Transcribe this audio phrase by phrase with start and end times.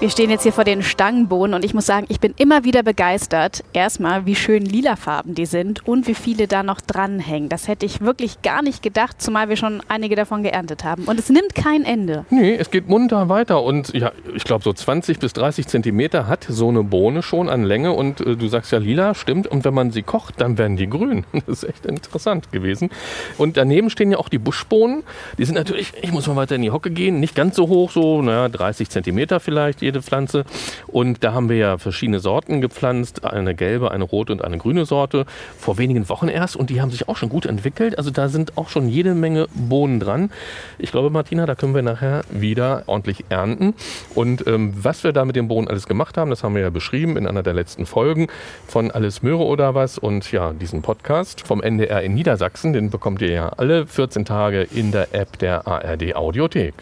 [0.00, 2.82] Wir stehen jetzt hier vor den Stangenbohnen und ich muss sagen, ich bin immer wieder
[2.82, 3.62] begeistert.
[3.72, 7.48] Erstmal, wie schön lilafarben die sind und wie viele da noch dranhängen.
[7.48, 11.04] Das hätte ich wirklich gar nicht gedacht, zumal wir schon einige davon geerntet haben.
[11.04, 12.26] Und es nimmt kein Ende.
[12.30, 16.44] Nee, es geht munter weiter und ja, ich glaube so 20 bis 30 Zentimeter hat
[16.48, 19.46] so eine Bohne schon an Länge und äh, du sagst ja lila, stimmt.
[19.46, 21.24] Und wenn man sie kocht, dann werden die grün.
[21.46, 22.90] Das ist echt interessant gewesen.
[23.38, 25.04] Und daneben stehen ja auch die Buschbohnen.
[25.38, 27.90] Die sind natürlich, ich muss mal weiter in die Hocke gehen, nicht ganz so hoch,
[27.90, 30.44] so naja, 30 Zentimeter vielleicht jede Pflanze.
[30.88, 34.84] Und da haben wir ja verschiedene Sorten gepflanzt, eine gelbe, eine rote und eine grüne
[34.84, 35.24] Sorte,
[35.58, 36.56] vor wenigen Wochen erst.
[36.56, 37.96] Und die haben sich auch schon gut entwickelt.
[37.96, 40.30] Also da sind auch schon jede Menge Bohnen dran.
[40.78, 43.74] Ich glaube, Martina, da können wir nachher wieder ordentlich ernten.
[44.14, 46.70] Und ähm, was wir da mit den Bohnen alles gemacht haben, das haben wir ja
[46.70, 48.26] beschrieben in einer der letzten Folgen
[48.66, 49.98] von Alles Möhre oder was.
[49.98, 54.62] Und ja, diesen Podcast vom NDR in Niedersachsen, den bekommt ihr ja alle 14 Tage
[54.62, 56.74] in der App der ARD Audiothek.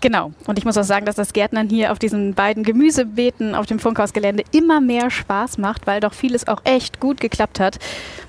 [0.00, 0.32] Genau.
[0.46, 3.80] Und ich muss auch sagen, dass das Gärtnern hier auf diesen beiden Gemüsebeeten auf dem
[3.80, 7.78] Funkhausgelände immer mehr Spaß macht, weil doch vieles auch echt gut geklappt hat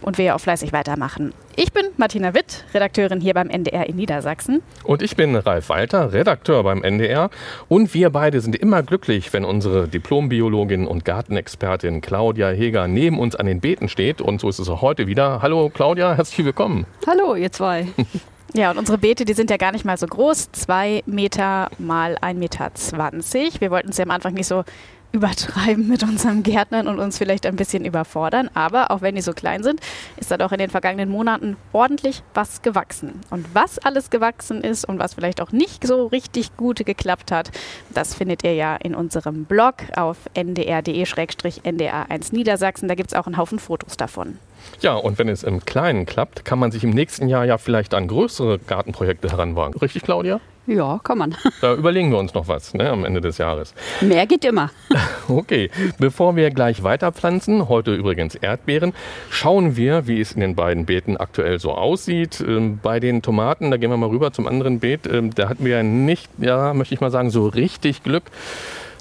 [0.02, 1.34] und wir ja auch fleißig weitermachen.
[1.56, 4.62] Ich bin Martina Witt, Redakteurin hier beim NDR in Niedersachsen.
[4.84, 7.30] Und ich bin Ralf Walter, Redakteur beim NDR.
[7.68, 13.36] Und wir beide sind immer glücklich, wenn unsere Diplombiologin und Gartenexpertin Claudia Heger neben uns
[13.36, 14.22] an den Beeten steht.
[14.22, 15.42] Und so ist es auch heute wieder.
[15.42, 16.86] Hallo Claudia, herzlich willkommen.
[17.06, 17.88] Hallo, ihr zwei.
[18.54, 20.52] Ja, und unsere Beete, die sind ja gar nicht mal so groß.
[20.52, 23.62] Zwei Meter mal 1,20 Meter.
[23.62, 24.64] Wir wollten es ja am Anfang nicht so
[25.12, 28.50] übertreiben mit unserem Gärtnern und uns vielleicht ein bisschen überfordern.
[28.54, 29.80] Aber auch wenn die so klein sind,
[30.18, 33.22] ist da doch in den vergangenen Monaten ordentlich was gewachsen.
[33.30, 37.52] Und was alles gewachsen ist und was vielleicht auch nicht so richtig gut geklappt hat,
[37.94, 42.88] das findet ihr ja in unserem Blog auf ndr.de-ndr1 Niedersachsen.
[42.88, 44.38] Da gibt es auch einen Haufen Fotos davon.
[44.82, 47.94] Ja, und wenn es im Kleinen klappt, kann man sich im nächsten Jahr ja vielleicht
[47.94, 49.80] an größere Gartenprojekte heranwagen.
[49.80, 50.40] Richtig, Claudia?
[50.70, 51.36] Ja, kann man.
[51.62, 53.74] Da überlegen wir uns noch was ne, am Ende des Jahres.
[54.02, 54.70] Mehr geht immer.
[55.28, 55.70] Okay,
[56.00, 58.94] bevor wir gleich weiterpflanzen, heute übrigens Erdbeeren,
[59.30, 62.42] schauen wir, wie es in den beiden Beeten aktuell so aussieht.
[62.42, 65.66] Ähm, bei den Tomaten, da gehen wir mal rüber zum anderen Beet, ähm, da hatten
[65.66, 68.24] wir ja nicht, ja, möchte ich mal sagen, so richtig Glück.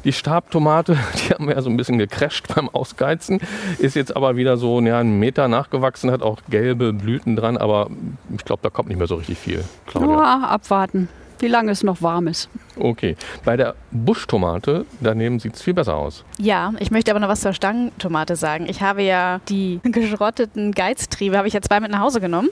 [0.05, 3.41] Die Stabtomate, die haben wir ja so ein bisschen gecrasht beim Ausgeizen,
[3.79, 7.89] ist jetzt aber wieder so ja, einen Meter nachgewachsen, hat auch gelbe Blüten dran, aber
[8.37, 9.65] ich glaube, da kommt nicht mehr so richtig viel.
[9.87, 10.15] Claudia.
[10.15, 11.09] Ja, abwarten
[11.41, 12.49] wie lange es noch warm ist.
[12.77, 13.17] Okay.
[13.45, 16.25] Bei der Buschtomate daneben sieht es viel besser aus.
[16.39, 18.67] Ja, ich möchte aber noch was zur Stangentomate sagen.
[18.69, 22.51] Ich habe ja die geschrotteten Geiztriebe, habe ich ja zwei mit nach Hause genommen,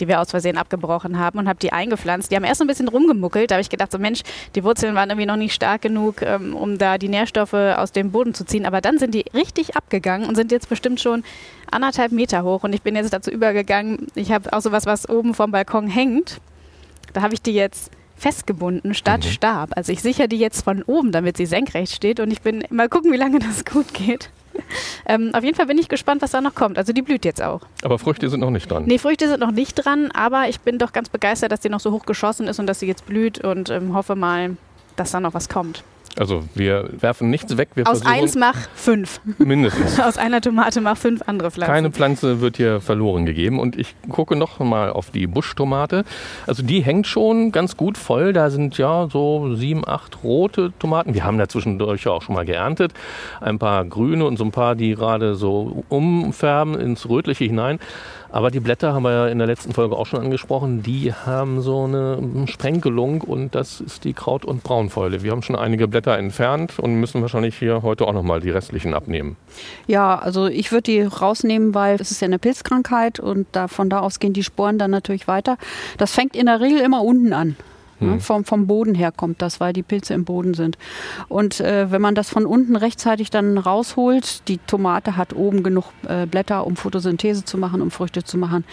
[0.00, 2.30] die wir aus Versehen abgebrochen haben und habe die eingepflanzt.
[2.30, 3.50] Die haben erst ein bisschen rumgemuckelt.
[3.50, 4.22] Da habe ich gedacht, so Mensch,
[4.54, 8.10] die Wurzeln waren irgendwie noch nicht stark genug, ähm, um da die Nährstoffe aus dem
[8.10, 8.66] Boden zu ziehen.
[8.66, 11.24] Aber dann sind die richtig abgegangen und sind jetzt bestimmt schon
[11.70, 12.64] anderthalb Meter hoch.
[12.64, 16.40] Und ich bin jetzt dazu übergegangen, ich habe auch sowas, was oben vom Balkon hängt.
[17.12, 19.30] Da habe ich die jetzt festgebunden statt mhm.
[19.30, 19.70] Stab.
[19.76, 22.88] Also ich sichere die jetzt von oben, damit sie senkrecht steht und ich bin mal
[22.88, 24.30] gucken, wie lange das gut geht.
[25.06, 26.78] Ähm, auf jeden Fall bin ich gespannt, was da noch kommt.
[26.78, 27.62] Also die blüht jetzt auch.
[27.82, 28.84] Aber Früchte sind noch nicht dran.
[28.86, 31.80] Nee, Früchte sind noch nicht dran, aber ich bin doch ganz begeistert, dass die noch
[31.80, 34.56] so hoch geschossen ist und dass sie jetzt blüht und ähm, hoffe mal,
[34.96, 35.84] dass da noch was kommt.
[36.18, 37.70] Also wir werfen nichts weg.
[37.74, 39.20] Wir Aus eins mach fünf.
[39.38, 40.00] Mindestens.
[40.08, 41.72] Aus einer Tomate mach fünf andere Pflanzen.
[41.72, 43.60] Keine Pflanze wird hier verloren gegeben.
[43.60, 46.04] Und ich gucke noch mal auf die Buschtomate.
[46.46, 48.32] Also die hängt schon ganz gut voll.
[48.32, 51.14] Da sind ja so sieben, acht rote Tomaten.
[51.14, 52.92] Wir haben da zwischendurch auch schon mal geerntet.
[53.40, 57.78] Ein paar grüne und so ein paar, die gerade so umfärben ins Rötliche hinein.
[58.30, 61.62] Aber die Blätter haben wir ja in der letzten Folge auch schon angesprochen, die haben
[61.62, 65.22] so eine Sprenkelung und das ist die Kraut- und Braunfäule.
[65.22, 68.94] Wir haben schon einige Blätter entfernt und müssen wahrscheinlich hier heute auch nochmal die restlichen
[68.94, 69.36] abnehmen.
[69.86, 73.90] Ja, also ich würde die rausnehmen, weil es ist ja eine Pilzkrankheit und da, von
[73.90, 75.58] da aus gehen die Sporen dann natürlich weiter.
[75.98, 77.56] Das fängt in der Regel immer unten an.
[78.00, 78.12] Ne?
[78.12, 78.20] Mhm.
[78.20, 80.78] Vom, vom Boden her kommt das, weil die Pilze im Boden sind.
[81.28, 85.84] Und äh, wenn man das von unten rechtzeitig dann rausholt, die Tomate hat oben genug
[86.06, 88.64] äh, Blätter, um Photosynthese zu machen, um Früchte zu machen,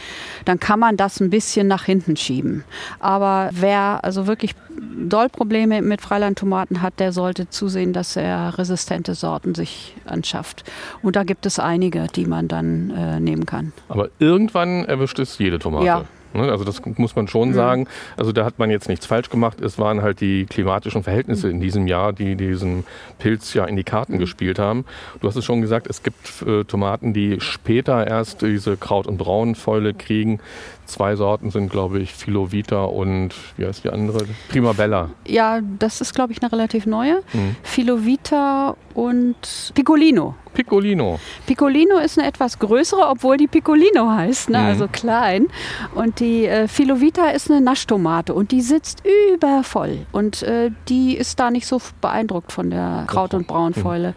[0.45, 2.63] dann kann man das ein bisschen nach hinten schieben.
[2.99, 4.55] Aber wer also wirklich
[4.97, 10.63] doll Probleme mit Freilandtomaten hat, der sollte zusehen, dass er resistente Sorten sich anschafft.
[11.01, 13.73] Und da gibt es einige, die man dann äh, nehmen kann.
[13.89, 15.85] Aber irgendwann erwischt es jede Tomate.
[15.85, 16.05] Ja,
[16.35, 16.51] Ne?
[16.51, 17.53] Also das muss man schon mhm.
[17.53, 17.87] sagen.
[18.17, 19.61] Also da hat man jetzt nichts falsch gemacht.
[19.61, 22.83] Es waren halt die klimatischen Verhältnisse in diesem Jahr, die diesen
[23.19, 24.19] Pilz ja in die Karten mhm.
[24.19, 24.85] gespielt haben.
[25.21, 29.17] Du hast es schon gesagt, es gibt äh, Tomaten, die später erst diese Kraut- und
[29.17, 30.39] Braunfäule kriegen.
[30.85, 34.25] Zwei Sorten sind, glaube ich, Filovita und wie heißt die andere?
[34.49, 35.09] Primabella.
[35.27, 37.21] Ja, das ist, glaube ich, eine relativ neue.
[37.31, 37.55] Hm.
[37.63, 40.35] Filovita und Piccolino.
[40.53, 41.19] Piccolino.
[41.45, 44.59] Piccolino ist eine etwas größere, obwohl die Piccolino heißt, ne?
[44.59, 44.65] Mhm.
[44.65, 45.47] also klein.
[45.93, 49.03] Und die äh, Filovita ist eine Naschtomate und die sitzt
[49.33, 50.05] übervoll.
[50.11, 54.15] Und äh, die ist da nicht so beeindruckt von der Kraut- und Braunfäule.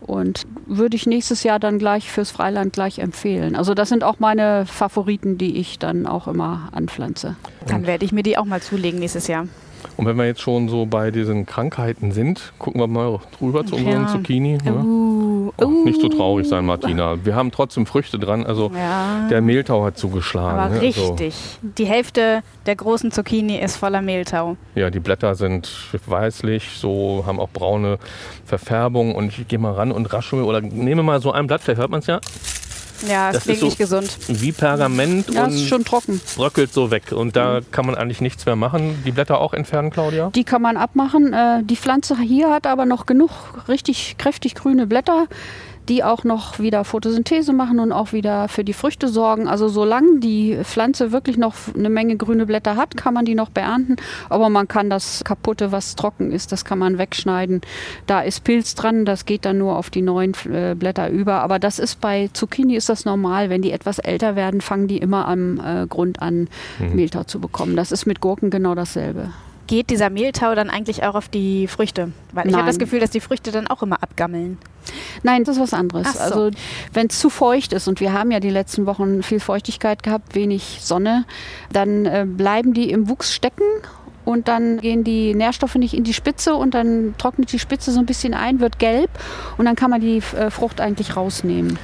[0.00, 3.56] Und würde ich nächstes Jahr dann gleich fürs Freiland gleich empfehlen.
[3.56, 7.36] Also das sind auch meine Favoriten, die ich dann auch immer anpflanze.
[7.66, 9.46] Dann werde ich mir die auch mal zulegen nächstes Jahr.
[10.00, 13.76] Und wenn wir jetzt schon so bei diesen Krankheiten sind, gucken wir mal drüber zu
[13.76, 14.08] unseren Ja.
[14.08, 14.56] Zucchini.
[14.64, 14.72] Ne?
[14.72, 17.22] Uh, Oh, nicht so traurig sein, Martina.
[17.22, 18.46] Wir haben trotzdem Früchte dran.
[18.46, 19.26] Also Ja.
[19.28, 20.58] der Mehltau hat zugeschlagen.
[20.58, 20.80] Aber ne?
[20.80, 21.34] Also, richtig.
[21.60, 24.56] Die Hälfte der großen Zucchini ist voller Mehltau.
[24.74, 25.68] ja, die Blätter sind
[26.06, 27.98] weißlich, so haben auch braune
[28.46, 29.14] Verfärbung.
[29.14, 31.90] Und ich gehe mal ran und raschel oder nehme mal so ein Blatt, vielleicht hört
[31.90, 32.20] man es ja,
[33.08, 34.18] Ja, Das das klingt ist so- nicht gesund.
[34.28, 36.20] wie Pergament Ja, und ist schon trocken.
[36.36, 37.12] bröckelt so weg.
[37.12, 39.02] Und da kann man eigentlich nichts mehr machen.
[39.06, 40.30] Die Blätter auch entfernen, Claudia?
[40.34, 41.32] Die kann man abmachen.
[41.32, 43.30] Äh, die Pflanze hier hat aber noch genug
[43.68, 45.26] richtig kräftig grüne Blätter,
[45.90, 49.48] die auch noch wieder Photosynthese machen und auch wieder für die Früchte sorgen.
[49.48, 53.50] Also solange die Pflanze wirklich noch eine Menge grüne Blätter hat, kann man die noch
[53.50, 53.96] beernten.
[54.28, 57.60] Aber man kann das kaputte, was trocken ist, das kann man wegschneiden.
[58.06, 61.42] Da ist Pilz dran, das geht dann nur auf die neuen äh, Blätter über.
[61.42, 63.50] Aber das ist bei Zucchini ist das normal.
[63.50, 66.48] Wenn die etwas älter werden, fangen die immer am äh, Grund an,
[66.78, 67.74] Mehltau zu bekommen.
[67.74, 69.30] Das ist mit Gurken genau dasselbe.
[69.70, 72.10] Geht dieser Mehltau dann eigentlich auch auf die Früchte?
[72.32, 74.58] Weil ich habe das Gefühl, dass die Früchte dann auch immer abgammeln.
[75.22, 76.12] Nein, das ist was anderes.
[76.14, 76.18] So.
[76.18, 76.50] Also
[76.92, 80.34] wenn es zu feucht ist und wir haben ja die letzten Wochen viel Feuchtigkeit gehabt,
[80.34, 81.24] wenig Sonne,
[81.70, 83.62] dann äh, bleiben die im Wuchs stecken
[84.30, 87.98] und dann gehen die Nährstoffe nicht in die Spitze und dann trocknet die Spitze so
[88.00, 89.10] ein bisschen ein, wird gelb
[89.58, 91.78] und dann kann man die äh, Frucht eigentlich rausnehmen.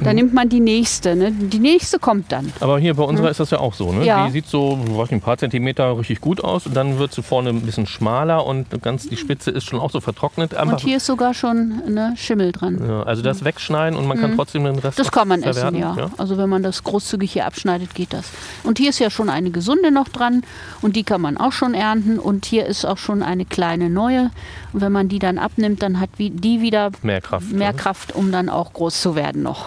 [0.00, 1.14] Dann nimmt man die nächste.
[1.16, 1.32] Ne?
[1.32, 2.52] Die nächste kommt dann.
[2.60, 3.92] Aber hier bei unserer ist das ja auch so.
[3.92, 4.04] Ne?
[4.04, 4.26] Ja.
[4.26, 7.22] Die sieht so weiß nicht, ein paar Zentimeter richtig gut aus und dann wird sie
[7.22, 10.52] vorne ein bisschen schmaler und ganz die Spitze ist schon auch so vertrocknet.
[10.52, 12.80] Und Einfach, hier ist sogar schon ne, Schimmel dran.
[12.86, 15.98] ja, also das wegschneiden und man kann trotzdem den Rest Das kann man essen, verwerten,
[15.98, 16.10] ja.
[16.18, 18.30] Also wenn man das großzügig hier abschneidet, geht das.
[18.64, 20.42] Und hier ist ja schon eine gesunde noch dran
[20.80, 21.91] und die kann man auch schon ernten.
[22.18, 24.30] Und hier ist auch schon eine kleine neue.
[24.72, 27.52] Und wenn man die dann abnimmt, dann hat wie- die wieder Mehr Kraft.
[27.52, 27.76] mehr ne?
[27.78, 29.66] Kraft, um dann auch groß zu werden noch.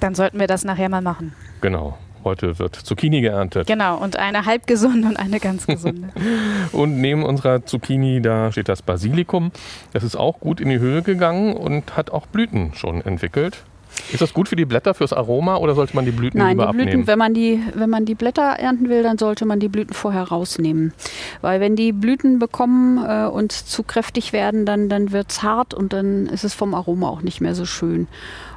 [0.00, 1.32] Dann sollten wir das nachher mal machen.
[1.60, 1.96] Genau.
[2.22, 3.66] Heute wird Zucchini geerntet.
[3.66, 6.10] Genau, und eine halb gesunde und eine ganz gesunde.
[6.72, 9.52] Und neben unserer Zucchini, da steht das Basilikum.
[9.94, 13.64] Das ist auch gut in die Höhe gegangen und hat auch Blüten schon entwickelt.
[14.12, 16.66] Ist das gut für die Blätter, fürs Aroma oder sollte man die Blüten Nein, lieber
[16.66, 17.06] die Blüten, abnehmen?
[17.06, 20.24] wenn man die, wenn man die Blätter ernten will, dann sollte man die Blüten vorher
[20.24, 20.92] rausnehmen.
[21.42, 25.74] Weil wenn die Blüten bekommen äh, und zu kräftig werden, dann, dann wird es hart
[25.74, 28.08] und dann ist es vom Aroma auch nicht mehr so schön.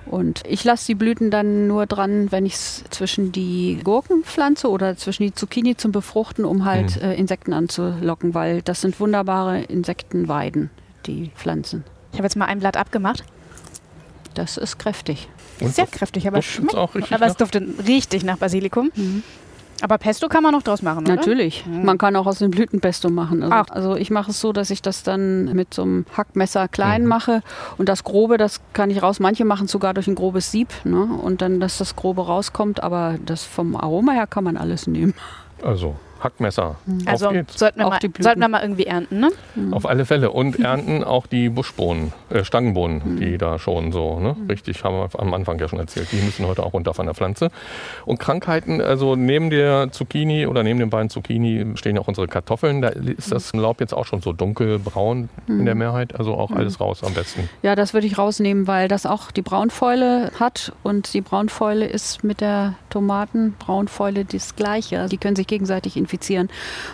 [0.05, 4.69] Und ich lasse die Blüten dann nur dran, wenn ich es zwischen die Gurken pflanze
[4.69, 7.01] oder zwischen die Zucchini zum Befruchten, um halt Mhm.
[7.09, 10.71] äh, Insekten anzulocken, weil das sind wunderbare Insektenweiden,
[11.05, 11.83] die Pflanzen.
[12.11, 13.23] Ich habe jetzt mal ein Blatt abgemacht.
[14.33, 15.27] Das ist kräftig.
[15.59, 16.75] Und Sehr kräftig, aber schmeckt.
[16.75, 18.91] auch richtig aber es duftet richtig nach Basilikum.
[18.95, 19.23] Mhm.
[19.81, 21.15] Aber Pesto kann man noch draus machen, oder?
[21.15, 21.65] Natürlich.
[21.65, 21.83] Mhm.
[21.83, 23.43] Man kann auch aus dem Blütenpesto machen.
[23.43, 23.65] Also, Ach.
[23.69, 27.07] also ich mache es so, dass ich das dann mit so einem Hackmesser klein Mhm.
[27.09, 27.41] mache
[27.77, 29.19] und das Grobe, das kann ich raus.
[29.19, 31.03] Manche machen es sogar durch ein grobes Sieb ne?
[31.03, 32.81] und dann, dass das Grobe rauskommt.
[32.81, 35.13] Aber das vom Aroma her kann man alles nehmen.
[35.61, 36.75] Also Hackmesser.
[37.05, 37.59] Also Auf geht's.
[37.59, 38.23] sollten wir, mal, die Blüten.
[38.23, 39.31] sollten wir mal irgendwie ernten, ne?
[39.71, 40.31] Auf alle Fälle.
[40.31, 44.35] Und ernten auch die Buschbohnen, äh, Stangenbohnen, die da schon so, ne?
[44.49, 46.07] Richtig, haben wir am Anfang ja schon erzählt.
[46.11, 47.49] Die müssen heute auch runter von der Pflanze.
[48.05, 52.27] Und Krankheiten, also neben der Zucchini oder neben den beiden Zucchini stehen ja auch unsere
[52.27, 52.81] Kartoffeln.
[52.81, 56.15] Da ist das Laub jetzt auch schon so dunkelbraun in der Mehrheit.
[56.17, 57.49] Also auch alles raus am besten.
[57.61, 62.23] Ja, das würde ich rausnehmen, weil das auch die Braunfäule hat und die Braunfäule ist
[62.23, 65.07] mit der Tomatenbraunfäule das gleiche.
[65.09, 66.12] Die können sich gegenseitig infizieren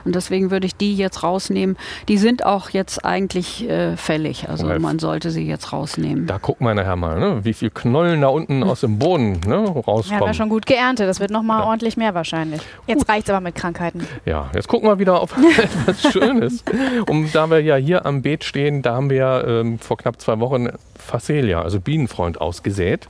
[0.05, 1.77] und deswegen würde ich die jetzt rausnehmen.
[2.07, 4.81] Die sind auch jetzt eigentlich äh, fällig, also Ralf.
[4.81, 6.27] man sollte sie jetzt rausnehmen.
[6.27, 7.43] Da gucken wir nachher mal, ne?
[7.43, 9.55] wie viel Knollen da unten aus dem Boden ne?
[9.55, 10.33] Ja, haben wir rauskommen.
[10.33, 11.07] schon gut geerntet.
[11.07, 11.65] Das wird nochmal Ja.
[11.67, 12.61] ordentlich mehr wahrscheinlich.
[12.87, 14.07] Jetzt reicht es aber mit Krankheiten.
[14.25, 15.35] Ja, jetzt gucken wir wieder auf
[15.87, 16.63] etwas Schönes.
[17.07, 20.19] Und da wir ja hier am Beet stehen, da haben wir ja ähm, vor knapp
[20.21, 23.07] zwei Wochen Phacelia, also Bienenfreund, ausgesät.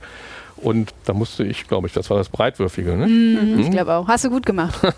[0.62, 3.06] Und da musste ich, glaube ich, das war das Breitwürfige, ne?
[3.06, 4.06] Mhm, Ich glaube auch.
[4.08, 4.80] Hast du gut gemacht.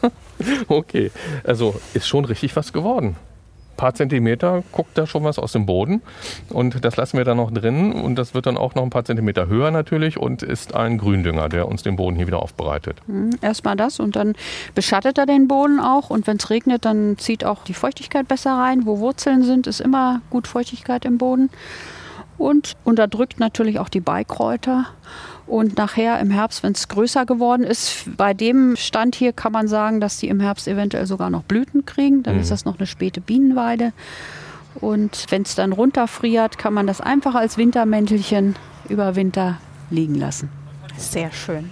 [0.67, 1.13] Okay,
[1.45, 3.15] also ist schon richtig was geworden.
[3.15, 6.03] Ein paar Zentimeter guckt da schon was aus dem Boden.
[6.49, 7.93] Und das lassen wir dann noch drin.
[7.93, 11.49] Und das wird dann auch noch ein paar Zentimeter höher natürlich und ist ein Gründünger,
[11.49, 12.97] der uns den Boden hier wieder aufbereitet.
[13.07, 14.35] Mhm, Erstmal das und dann
[14.75, 18.53] beschattet er den Boden auch und wenn es regnet, dann zieht auch die Feuchtigkeit besser
[18.59, 18.85] rein.
[18.85, 21.51] Wo Wurzeln sind, ist immer gut Feuchtigkeit im Boden
[22.37, 24.87] und unterdrückt natürlich auch die Beikräuter
[25.53, 29.69] Und nachher im Herbst, wenn es größer geworden ist, bei dem Stand hier kann man
[29.69, 32.23] sagen, dass die im Herbst eventuell sogar noch Blüten kriegen.
[32.23, 32.41] Dann Mhm.
[32.41, 33.93] ist das noch eine späte Bienenweide.
[34.77, 38.57] Und wenn es dann runterfriert, kann man das einfach als Wintermäntelchen
[38.89, 39.59] über Winter
[39.91, 40.49] liegen lassen.
[40.97, 41.71] Sehr schön.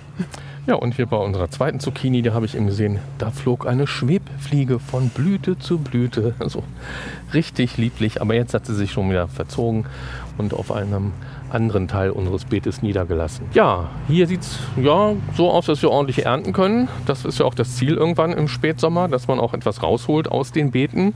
[0.71, 3.89] Ja, und hier bei unserer zweiten Zucchini, da habe ich eben gesehen, da flog eine
[3.89, 6.35] Schwebfliege von Blüte zu Blüte.
[6.39, 6.63] Also
[7.35, 9.87] richtig lieblich, aber jetzt hat sie sich schon wieder verzogen
[10.39, 11.11] und auf einem
[11.51, 13.47] anderen Teil unseres Beetes niedergelassen.
[13.53, 16.89] Ja, hier sieht es ja, so aus, dass wir ordentlich ernten können.
[17.05, 20.53] Das ist ja auch das Ziel irgendwann im Spätsommer, dass man auch etwas rausholt aus
[20.53, 21.15] den Beeten.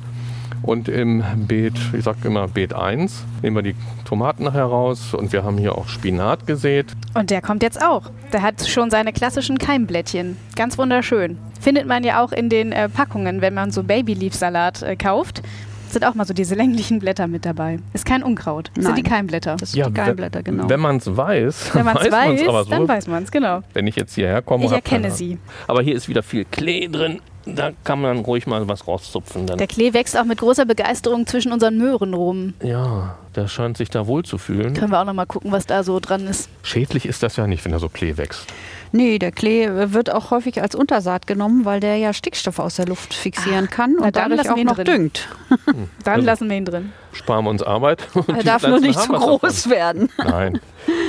[0.62, 3.74] Und im Beet, ich sage immer Beet 1, nehmen wir die
[4.06, 6.86] Tomaten nachher raus und wir haben hier auch Spinat gesät.
[7.14, 8.10] Und der kommt jetzt auch.
[8.32, 10.36] Der hat schon seine klassischen Keimblättchen.
[10.56, 11.36] Ganz wunderschön.
[11.60, 15.42] Findet man ja auch in den äh, Packungen, wenn man so Babyleaf-Salat äh, kauft.
[15.90, 17.78] Sind auch mal so diese länglichen Blätter mit dabei.
[17.92, 18.68] Ist kein Unkraut.
[18.74, 19.02] Das sind Nein.
[19.04, 19.56] die Keimblätter.
[19.56, 20.68] Das sind die Keimblätter, wenn- genau.
[20.70, 23.22] Wenn man es weiß, Wenn man es weiß man's weiß, aber so, dann weiß man
[23.22, 23.60] es, genau.
[23.74, 24.64] wenn ich jetzt hierher komme.
[24.64, 25.38] Ich erkenne sie.
[25.66, 27.20] Aber hier ist wieder viel Klee drin.
[27.46, 29.46] Da kann man ruhig mal was rauszupfen.
[29.46, 29.58] Dann.
[29.58, 32.54] Der Klee wächst auch mit großer Begeisterung zwischen unseren Möhren rum.
[32.62, 34.72] Ja, der scheint sich da wohl zu fühlen.
[34.74, 36.48] Können wir auch noch mal gucken, was da so dran ist.
[36.62, 38.46] Schädlich ist das ja nicht, wenn da so Klee wächst.
[38.92, 42.76] Nee, der Klee äh, wird auch häufig als Untersaat genommen, weil der ja Stickstoff aus
[42.76, 44.84] der Luft fixieren kann na und dann dadurch lassen auch wir ihn noch drin.
[44.86, 45.28] düngt.
[46.04, 46.92] Dann Also- lassen wir ihn drin.
[47.12, 48.08] Sparen wir uns Arbeit.
[48.14, 49.38] und Er darf nur nicht zu was davon.
[49.40, 50.08] groß werden.
[50.18, 50.60] Nein,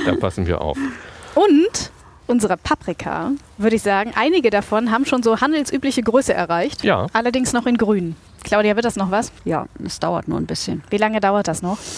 [0.04, 0.76] da passen wir auf.
[1.34, 1.90] Und
[2.26, 6.84] unsere Paprika, würde ich sagen, einige davon haben schon so handelsübliche Größe erreicht.
[6.84, 7.06] Ja.
[7.12, 8.16] Allerdings noch in grün.
[8.44, 9.32] Claudia, wird das noch was?
[9.44, 10.82] Ja, es dauert nur ein bisschen.
[10.90, 11.78] Wie lange dauert das noch?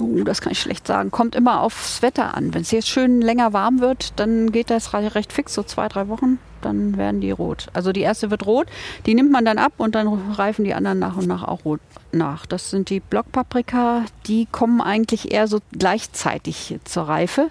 [0.00, 1.10] Uh, das kann ich schlecht sagen.
[1.10, 2.54] Kommt immer aufs Wetter an.
[2.54, 5.86] Wenn es jetzt schön länger warm wird, dann geht das re- recht fix, so zwei,
[5.86, 6.38] drei Wochen.
[6.62, 7.66] Dann werden die rot.
[7.72, 8.68] Also die erste wird rot,
[9.06, 11.80] die nimmt man dann ab und dann reifen die anderen nach und nach auch rot
[12.12, 12.46] nach.
[12.46, 17.50] Das sind die Blockpaprika, die kommen eigentlich eher so gleichzeitig zur Reife.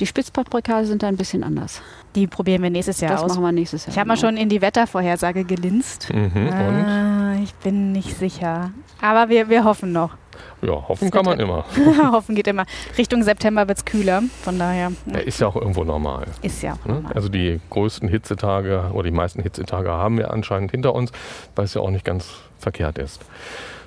[0.00, 1.82] Die Spitzpaprika sind da ein bisschen anders.
[2.14, 3.34] Die probieren wir nächstes Jahr das aus.
[3.34, 3.92] machen wir nächstes Jahr.
[3.92, 4.28] Ich habe mal genau.
[4.28, 6.12] schon in die Wettervorhersage gelinst.
[6.12, 6.46] Mhm.
[6.46, 6.52] Und?
[6.52, 8.70] Ah, ich bin nicht sicher.
[9.00, 10.16] Aber wir, wir hoffen noch.
[10.62, 11.64] Ja, hoffen kann man immer.
[12.12, 12.64] hoffen geht immer.
[12.98, 14.22] Richtung September wird es kühler.
[14.42, 16.26] Von daher Ja, ist ja auch irgendwo normal.
[16.42, 16.94] ist ja auch Ne?
[16.94, 17.12] normal.
[17.14, 21.12] Also die größten Hitzetage oder die meisten Hitzetage haben wir anscheinend hinter uns,
[21.54, 22.28] weil es ja auch nicht ganz
[22.58, 23.20] verkehrt ist.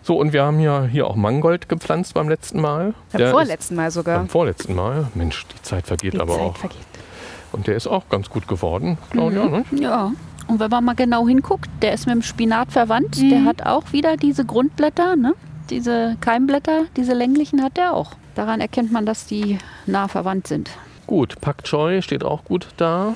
[0.02, 2.94] So, und wir haben ja hier auch Mangold gepflanzt beim letzten Mal.
[3.12, 4.18] Beim Der vorletzten Mal sogar.
[4.20, 5.08] beim vorletzten Mal.
[5.14, 6.58] Mensch, die Zeit vergeht Die aber Zeit auch.
[6.58, 6.78] vergeht.
[7.52, 9.44] Und der ist auch ganz gut geworden, Claudia.
[9.44, 9.52] Mhm.
[9.52, 9.66] Ne?
[9.82, 10.12] Ja.
[10.48, 13.18] Und wenn man mal genau hinguckt, der ist mit dem Spinat verwandt.
[13.20, 13.30] Mhm.
[13.30, 15.34] Der hat auch wieder diese Grundblätter, ne?
[15.70, 18.14] Diese Keimblätter, diese länglichen hat der auch.
[18.36, 20.70] Daran erkennt man, dass die nah verwandt sind.
[21.08, 23.16] Gut, Pak Choi steht auch gut da.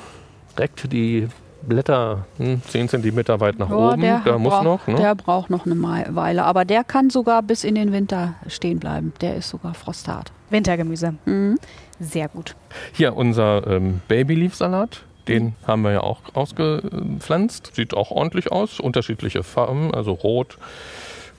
[0.58, 1.28] Reckt die
[1.68, 4.02] Blätter hm, 10 cm weit nach Ja, oben.
[4.02, 4.88] Der, muss braucht, noch.
[4.88, 4.96] Ne?
[4.96, 5.82] Der braucht noch eine
[6.16, 6.44] Weile.
[6.44, 9.14] Aber der kann sogar bis in den Winter stehen bleiben.
[9.22, 10.32] Der ist sogar frosthart.
[10.50, 11.16] Wintergemüse.
[11.26, 11.58] Mhm.
[12.00, 12.56] Sehr gut.
[12.92, 15.04] Hier unser ähm, Babyleaf-Salat.
[15.28, 17.72] Den haben wir ja auch ausgepflanzt.
[17.76, 18.80] Sieht auch ordentlich aus.
[18.80, 20.58] Unterschiedliche Farben, also rot,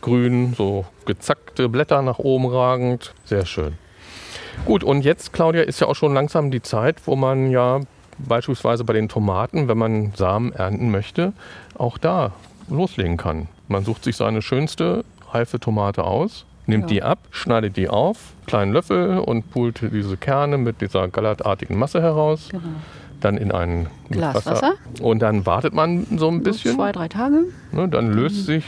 [0.04, 3.14] grün, so gezackte Blätter nach oben ragend.
[3.24, 3.74] Sehr schön.
[4.66, 7.80] Gut, und jetzt, Claudia, ist ja auch schon langsam die Zeit, wo man ja
[8.18, 11.32] beispielsweise bei den Tomaten, wenn man Samen ernten möchte,
[11.76, 12.32] auch da
[12.68, 13.48] loslegen kann.
[13.68, 16.88] Man sucht sich seine schönste reife Tomate aus, nimmt Ja.
[16.88, 22.00] die ab, schneidet die auf, kleinen Löffel und pult diese Kerne mit dieser gallertartigen Masse
[22.00, 22.62] heraus, Genau.
[23.20, 24.74] dann in ein Glas Wasser.
[25.00, 27.46] Und dann wartet man so ein bisschen, Zwei, drei Tage.
[27.72, 28.64] ne, dann löst sich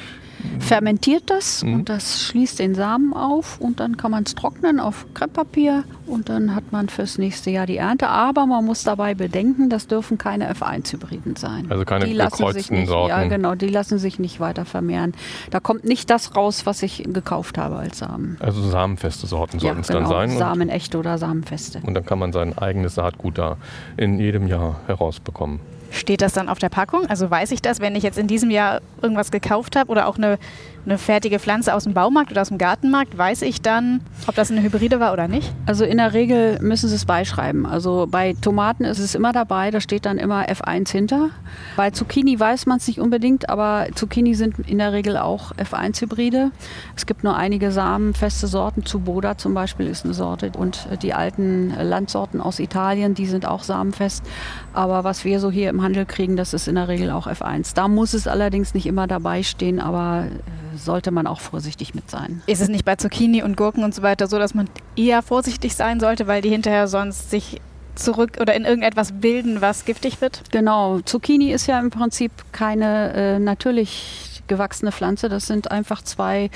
[0.60, 1.74] Fermentiert das Mhm.
[1.74, 6.28] und das schließt den Samen auf und dann kann man es trocknen auf Krepppapier und
[6.28, 8.08] dann hat man fürs nächste Jahr die Ernte.
[8.08, 11.66] Aber man muss dabei bedenken, das dürfen keine F1-Hybriden sein.
[11.68, 13.28] Also keine die lassen sich gekreuzten nicht, Ja, Sorten.
[13.28, 15.12] genau, die lassen sich nicht weiter vermehren.
[15.50, 18.36] Da kommt nicht das raus, was ich gekauft habe als Samen.
[18.40, 20.30] also samenfeste Sorten sollten es ja, genau, dann sein.
[20.30, 21.80] Und, Samenechte oder Samenfeste.
[21.84, 23.56] und dann kann man sein eigenes Saatgut da
[23.96, 25.60] in jedem Jahr herausbekommen.
[25.96, 27.06] Steht das dann auf der Packung?
[27.06, 30.18] Also weiß ich das, wenn ich jetzt in diesem Jahr irgendwas gekauft habe oder auch
[30.18, 30.38] eine,
[30.86, 34.50] eine fertige Pflanze aus dem Baumarkt oder aus dem Gartenmarkt, weiß ich dann, ob das
[34.50, 35.52] eine Hybride war oder nicht?
[35.66, 37.66] Also in der Regel müssen Sie es beischreiben.
[37.66, 41.30] Also bei Tomaten ist es immer dabei, da steht dann immer F1 hinter.
[41.76, 46.50] Bei Zucchini weiß man es nicht unbedingt, aber Zucchini sind in der Regel auch F1-Hybride.
[46.94, 48.84] Es gibt nur einige samenfeste Sorten.
[48.84, 53.64] Zuboda zum Beispiel ist eine Sorte und die alten Landsorten aus Italien, die sind auch
[53.64, 54.24] samenfest.
[54.72, 57.74] Aber was wir so hier im Handel kriegen, das ist in der Regel auch F1.
[57.74, 62.10] Da muss es allerdings nicht immer dabei stehen, aber äh, sollte man auch vorsichtig mit
[62.10, 62.42] sein.
[62.46, 65.74] Ist es nicht bei Zucchini und Gurken und so weiter so, dass man eher vorsichtig
[65.74, 67.60] sein sollte, weil die hinterher sonst sich
[67.94, 70.42] zurück oder in irgendetwas bilden, was giftig wird?
[70.52, 75.28] Genau, Zucchini ist ja im Prinzip keine äh, natürlich gewachsene Pflanze.
[75.28, 76.50] Das sind einfach zwei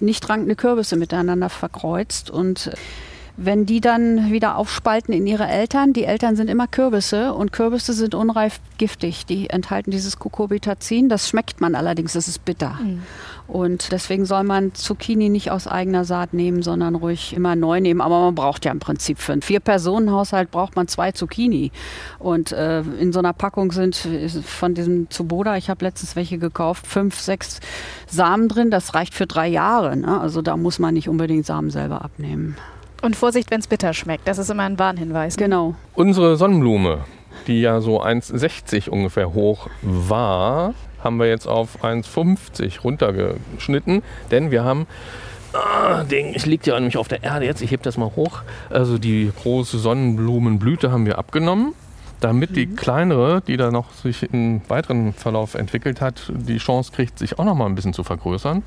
[0.00, 2.30] nicht rankende Kürbisse miteinander verkreuzt.
[2.30, 2.76] Und äh,
[3.38, 7.92] Wenn die dann wieder aufspalten in ihre Eltern, die Eltern sind immer Kürbisse und Kürbisse
[7.92, 9.26] sind unreif giftig.
[9.26, 11.10] Die enthalten dieses Cucurbitazin.
[11.10, 12.78] Das schmeckt man allerdings, das ist bitter.
[12.82, 13.02] Mhm.
[13.46, 18.00] Und deswegen soll man Zucchini nicht aus eigener Saat nehmen, sondern ruhig immer neu nehmen.
[18.00, 21.70] Aber man braucht ja im Prinzip für einen Vier-Personen-Haushalt braucht man zwei Zucchini.
[22.18, 23.96] Und äh, in so einer Packung sind
[24.44, 27.60] von diesem Zuboda, ich habe letztens welche gekauft, fünf, sechs
[28.08, 28.70] Samen drin.
[28.70, 29.96] Das reicht für drei Jahre.
[29.96, 30.20] Ne?
[30.20, 32.56] Also da muss man nicht unbedingt Samen selber abnehmen.
[33.02, 34.26] Und Vorsicht, wenn es bitter schmeckt.
[34.26, 35.36] Das ist immer ein Warnhinweis.
[35.36, 35.74] Genau.
[35.94, 37.04] Unsere Sonnenblume,
[37.46, 44.64] die ja so 1,60 ungefähr hoch war, haben wir jetzt auf 1,50 runtergeschnitten, denn wir
[44.64, 44.86] haben
[45.52, 47.62] Ah, Ding, es liegt ja nämlich auf der Erde jetzt.
[47.62, 48.42] Ich heb das mal hoch.
[48.68, 51.72] Also die große Sonnenblumenblüte haben wir abgenommen,
[52.20, 57.18] damit die kleinere, die da noch sich im weiteren Verlauf entwickelt hat, die Chance kriegt,
[57.18, 58.64] sich auch noch mal ein bisschen zu vergrößern.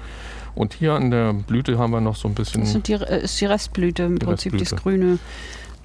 [0.59, 2.59] Und hier an der Blüte haben wir noch so ein bisschen.
[2.63, 4.75] Das sind die, äh, ist die Restblüte im Die Prinzip, Restblüte.
[4.75, 5.19] das Grüne.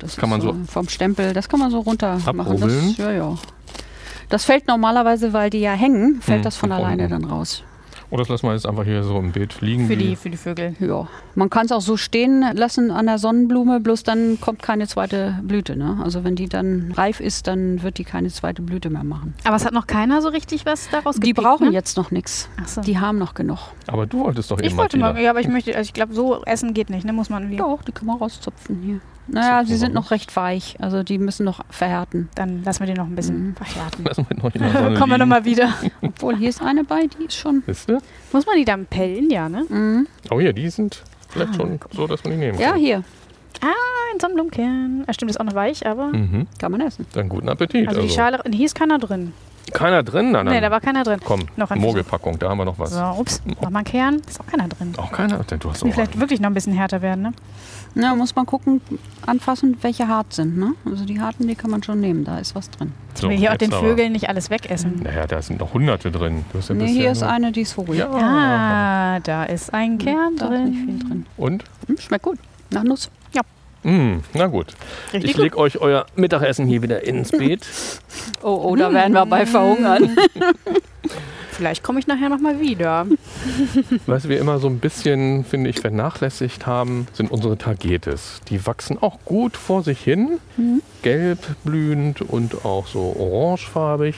[0.00, 2.60] Das Kann man so vom Stempel, das kann man so runter machen.
[2.60, 3.38] Das, ja, ja.
[4.30, 7.62] Das fällt normalerweise, weil die ja hängen, fällt Hm, das von alleine dann raus.
[8.14, 9.88] Oh, das lassen wir jetzt einfach hier so im Beet liegen.
[9.88, 10.76] Für die, für die Vögel.
[10.78, 14.86] Ja, man kann es auch so stehen lassen an der Sonnenblume, bloß dann kommt keine
[14.86, 15.74] zweite Blüte.
[15.74, 15.98] Ne?
[16.00, 19.34] Also wenn die dann reif ist, dann wird die keine zweite Blüte mehr machen.
[19.42, 21.72] Aber es hat noch keiner so richtig was daraus Die gepickt, brauchen ne?
[21.72, 22.48] jetzt noch nichts.
[22.66, 22.82] So.
[22.82, 23.58] Die haben noch genug.
[23.88, 25.12] Aber du wolltest doch Ich eben wollte Martina.
[25.14, 27.12] mal, ja, aber ich möchte, also ich glaube, so essen geht nicht, ne?
[27.12, 27.56] Muss man wie.
[27.56, 29.00] Doch, die kann man rauszupfen hier.
[29.26, 30.76] Naja, sie sind noch recht weich.
[30.80, 32.28] Also die müssen noch verhärten.
[32.34, 33.56] Dann lassen wir die noch ein bisschen Mhm.
[33.56, 34.04] verhärten.
[34.04, 35.70] Lassen wir noch in der Sonne Kommen wir nochmal wieder.
[36.02, 37.62] Obwohl, hier ist eine bei, die ist schon.
[37.64, 38.02] Wisst ihr?
[38.32, 39.30] Muss man die dann pellen?
[39.30, 39.64] Ja, ne?
[39.68, 40.06] Mhm.
[40.30, 42.78] Oh hier, die sind vielleicht schon so, dass man die nehmen Ja, kann.
[42.80, 43.02] hier.
[44.12, 45.04] Ein Sonnenblumenkern.
[45.06, 46.06] Ah, stimmt, ist auch noch weich, aber.
[46.08, 46.46] Mhm.
[46.58, 47.06] Kann man essen.
[47.14, 47.88] Dann guten Appetit.
[47.88, 49.32] Also die Schale, hier ist keiner drin.
[49.72, 50.32] Keiner drin?
[50.34, 51.20] Dann Nee, da war keiner drin.
[51.24, 52.90] komm, Noch ein Mogelpackung, da haben wir noch was.
[52.92, 54.22] So, ups, nochmal einen Kern.
[54.28, 54.92] Ist auch keiner drin.
[54.98, 55.38] Auch keiner?
[55.44, 56.20] Denn Du hast Die auch vielleicht einen.
[56.20, 57.32] wirklich noch ein bisschen härter werden, ne?
[57.94, 58.80] Ja, muss man gucken,
[59.24, 60.58] anfassen, welche hart sind.
[60.58, 60.74] Ne?
[60.84, 62.24] Also die harten, die kann man schon nehmen.
[62.24, 62.92] Da ist was drin.
[63.14, 63.70] So, wir hier auch den.
[63.70, 65.00] Vögeln nicht alles wegessen.
[65.02, 66.44] Naja, da sind noch hunderte drin.
[66.52, 67.98] Du hast ja Nee, hier ist eine, die ist ruhig.
[67.98, 68.10] Ja.
[68.10, 70.98] Ah, da ist ein Kern Da ist nicht drin.
[70.98, 71.26] viel drin.
[71.36, 71.64] Und?
[71.86, 72.38] Hm, schmeckt gut.
[72.70, 73.10] Nach Nuss.
[73.84, 74.68] Mm, na gut.
[75.12, 77.66] Richtig Ich lege euch euer Mittagessen hier wieder ins Beet.
[78.42, 80.16] Oh, oh, da werden wir bei verhungern.
[81.56, 83.06] Vielleicht komme ich nachher nochmal wieder.
[84.06, 88.40] Was wir immer so ein bisschen, finde ich, vernachlässigt haben, sind unsere Tagetes.
[88.48, 90.38] Die wachsen auch gut vor sich hin,
[91.02, 94.16] gelb blühend und auch so orangefarbig.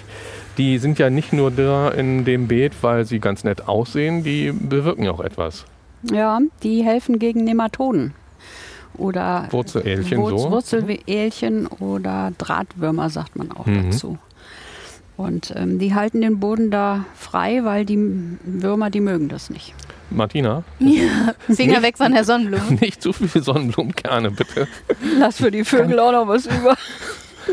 [0.56, 4.52] Die sind ja nicht nur da in dem Beet, weil sie ganz nett aussehen, die
[4.52, 5.64] bewirken ja auch etwas.
[6.10, 8.14] ja, die helfen gegen Nematoden.
[8.96, 10.50] Oder Wurzelälchen Wurz, so.
[10.50, 13.90] Wurzelälchen oder Drahtwürmer, sagt man auch Mhm.
[13.90, 14.18] dazu.
[15.16, 17.98] Und ähm, die halten den Boden da frei, weil die
[18.44, 19.74] Würmer, die mögen das nicht.
[20.10, 20.62] Martina,
[21.50, 22.78] Finger weg von der Sonnenblume.
[22.80, 24.68] nicht zu viel Sonnenblumenkerne, bitte.
[25.18, 26.76] Lass für die Vögel auch noch was über.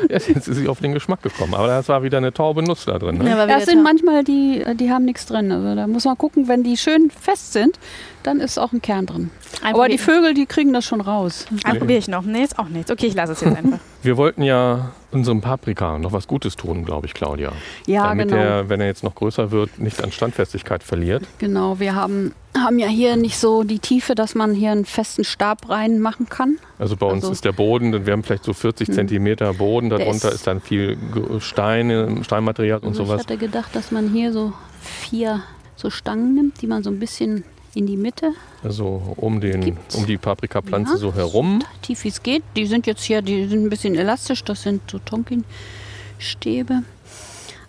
[0.10, 1.54] Ja, Jetzt ist sie auf den Geschmack gekommen.
[1.54, 3.20] Aber das war wieder eine taube Nuss da drin.
[3.20, 3.30] Ne?
[3.30, 5.52] Ja, aber Das sind manchmal die, die haben nichts drin.
[5.52, 7.78] Also da muss man gucken, wenn die schön fest sind,
[8.24, 9.30] dann ist auch ein Kern drin.
[9.62, 11.46] Ein Aber die Vögel, die kriegen das schon raus.
[11.64, 12.24] Ein probiere ich noch.
[12.24, 12.90] Nee, ist auch nichts.
[12.92, 13.80] Okay, ich lasse es jetzt einfach.
[14.02, 17.52] Wir wollten ja unserem Paprika noch was Gutes tun, glaube ich, Claudia.
[17.86, 18.42] Ja, Damit genau.
[18.42, 21.24] er, wenn er jetzt noch größer wird, nicht an Standfestigkeit verliert.
[21.38, 25.24] Genau, wir haben, haben ja hier nicht so die Tiefe, dass man hier einen festen
[25.24, 26.58] Stab reinmachen kann.
[26.80, 30.30] Also bei uns Also- ist der Boden, wir haben vielleicht so 40 Zentimeter Boden, darunter
[30.30, 30.98] ist- ist, dann viel
[31.40, 33.22] Steine, Steinmaterial und Also ich sowas.
[33.22, 35.44] hatte gedacht, dass man hier so vier
[35.76, 37.44] so Stangen nimmt, die man so ein bisschen
[37.76, 38.34] in die Mitte,
[38.64, 39.96] Also um, den, Gibt's.
[39.96, 41.64] um die Paprikapflanze Ja, so herum.
[41.82, 42.44] tief wie es geht.
[42.56, 46.84] Die sind jetzt hier, die sind ein bisschen elastisch, das sind so Tonkin-Stäbe.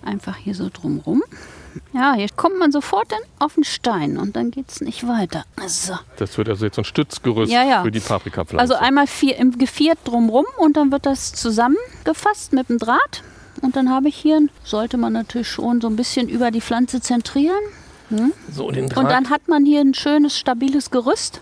[0.03, 1.23] Einfach hier so drumrum.
[1.93, 5.45] Ja, hier kommt man sofort dann auf den Stein und dann geht es nicht weiter.
[5.67, 5.95] So.
[6.19, 7.83] Das wird also jetzt so ein Stützgerüst Ja, ja.
[7.83, 8.61] für die Paprikapflanze.
[8.61, 13.23] Also einmal vier, im Geviert drumrum und dann wird das zusammengefasst mit dem Draht.
[13.63, 17.01] Und dann habe ich hier, sollte man natürlich schon so ein bisschen über die Pflanze
[17.01, 17.57] zentrieren.
[18.51, 19.05] So den Draht.
[19.05, 21.41] Und dann hat man hier ein schönes, stabiles Gerüst.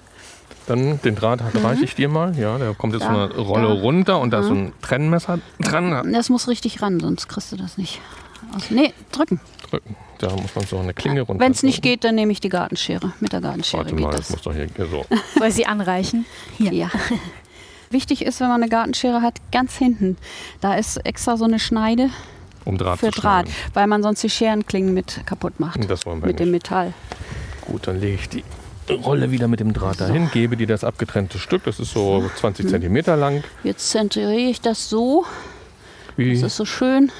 [0.67, 2.39] Dann den Draht hat, reiche ich dir mal.
[2.39, 3.15] Ja, der kommt jetzt Mhm.
[3.15, 3.81] Da, von der Rolle da.
[3.81, 6.13] runter und da ist so ein Trennmesser dran.
[6.13, 8.01] Das muss richtig ran, sonst kriegst du das nicht.
[8.55, 8.71] Aus.
[8.71, 9.41] Nee, drücken.
[9.71, 9.97] Drücken.
[10.19, 11.43] Da muss man so eine Klinge runter.
[11.45, 13.13] Wenn es nicht geht, dann nehme ich die Gartenschere.
[13.19, 15.05] Mit der Gartenschere Warte geht mal, das muss doch hier so.
[15.39, 16.27] Soll ich sie anreichen?
[16.59, 16.91] Ja.
[17.91, 20.17] Wichtig ist, wenn man eine Gartenschere hat, ganz hinten.
[20.61, 22.09] Da ist extra so eine Schneide
[22.65, 25.89] Um Draht für zu Draht, weil man sonst die Scherenklingen mit kaputt macht.
[25.91, 26.41] Das wollen wir Mit nicht.
[26.41, 26.93] dem Metall.
[27.63, 28.45] Gut, dann lege ich die
[28.91, 32.69] Rolle wieder mit dem Draht dahin, gebe dir das abgetrennte Stück, das ist so 20
[32.69, 33.43] Zentimeter lang.
[33.65, 35.25] Jetzt zentriere ich das so.
[36.17, 37.11] Wie, Das ist so schön.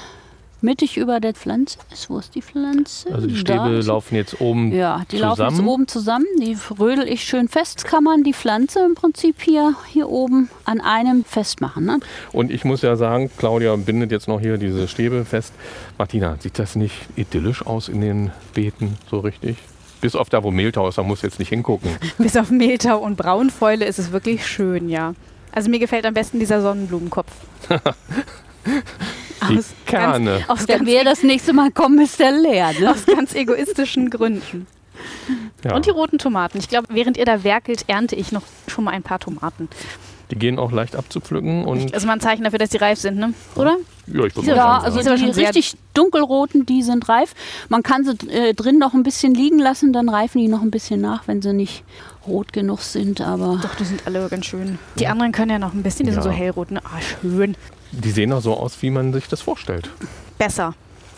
[0.63, 2.09] Mittig über der Pflanze ist.
[2.09, 3.13] Wo ist die Pflanze?
[3.13, 3.87] Also die Da Stäbe sie.
[3.87, 5.67] laufen jetzt oben Ja, die laufen jetzt zusammen.
[5.67, 6.25] oben zusammen.
[6.41, 7.85] Die rödel ich schön fest.
[7.85, 11.85] Kann man die Pflanze im Prinzip hier, hier oben an einem festmachen.
[11.85, 11.99] Ne?
[12.31, 15.53] Und ich muss ja sagen, Claudia bindet jetzt noch hier diese Stäbe fest.
[15.97, 19.57] Martina, sieht das nicht idyllisch aus in den Beeten so richtig?
[20.01, 21.89] Bis auf da, wo Mehltau ist, da muss jetzt nicht hingucken.
[22.17, 25.13] Bis auf Mehltau und Braunfäule ist es wirklich schön, ja.
[25.53, 27.31] Also mir gefällt am besten dieser Sonnenblumenkopf.
[29.49, 30.43] Die Aus Kerne.
[30.47, 32.71] Ganz, aus, Wenn wir das nächste Mal kommen, ist der leer.
[32.79, 32.91] Ne?
[32.91, 34.67] aus ganz egoistischen Gründen.
[35.63, 35.75] Ja.
[35.75, 36.57] Und die roten Tomaten.
[36.59, 39.69] Ich glaube, während ihr da werkelt, ernte ich noch schon mal ein paar Tomaten.
[40.31, 41.65] Die gehen auch leicht abzupflücken.
[41.65, 43.33] Und Also mal ein Zeichen dafür, dass die reif sind, ne?
[43.55, 43.77] Oder?
[44.07, 47.33] ja, ich würde Ja, mal sagen, also aber die richtig dunkelroten, die sind reif.
[47.69, 50.71] Man kann sie äh, drin noch ein bisschen liegen lassen, dann reifen die noch ein
[50.71, 51.83] bisschen nach, wenn sie nicht
[52.25, 53.21] rot genug sind.
[53.21, 54.79] Aber Doch, die sind alle ganz schön.
[54.97, 56.31] Die anderen können ja noch ein bisschen, die sind Ja.
[56.31, 56.81] so hellrot, ne?
[56.83, 57.55] Ah, schön.
[57.93, 59.89] Die sehen auch so aus, wie man sich das vorstellt.
[60.37, 60.73] Besser.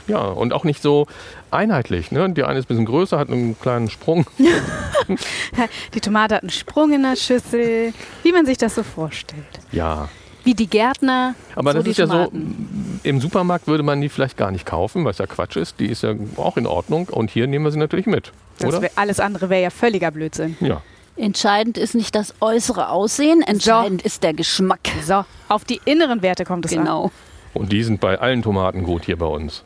[0.07, 1.07] Ja, und auch nicht so
[1.49, 2.11] einheitlich.
[2.11, 2.29] Ne?
[2.29, 4.25] Die eine ist ein bisschen größer, hat einen kleinen Sprung.
[5.93, 9.43] Die Tomate hat einen Sprung in der Schüssel, wie man sich das so vorstellt.
[9.71, 10.09] Ja,
[10.43, 12.99] Wie die Gärtner, aber so das ist ja Tomaten.
[13.03, 15.79] so, im Supermarkt würde man die vielleicht gar nicht kaufen, was ja Quatsch ist.
[15.79, 19.19] Die ist ja auch in Ordnung und hier nehmen wir sie natürlich mit, wär, alles
[19.19, 20.55] andere wäre ja völliger Blödsinn.
[20.59, 20.81] Ja.
[21.17, 24.87] Entscheidend ist nicht das äußere Aussehen, entscheidend ist der Geschmack.
[25.03, 26.79] So, auf die inneren Werte kommt es an.
[26.79, 27.11] Genau.
[27.53, 29.63] Und die sind bei allen Tomaten gut hier bei uns.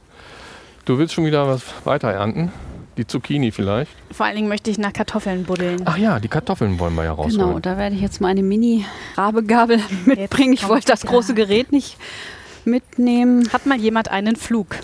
[0.85, 2.51] Du willst schon wieder was weiter ernten?
[2.97, 3.91] Die Zucchini vielleicht?
[4.11, 5.81] Vor allen Dingen möchte ich nach Kartoffeln buddeln.
[5.85, 7.47] Ach ja, die Kartoffeln wollen wir ja rausholen.
[7.47, 10.53] Genau, da werde ich jetzt meine Mini-Rabegabel mitbringen.
[10.53, 11.97] Ich wollte das große Gerät nicht
[12.65, 13.51] mitnehmen.
[13.53, 14.75] Hat mal jemand einen Flug?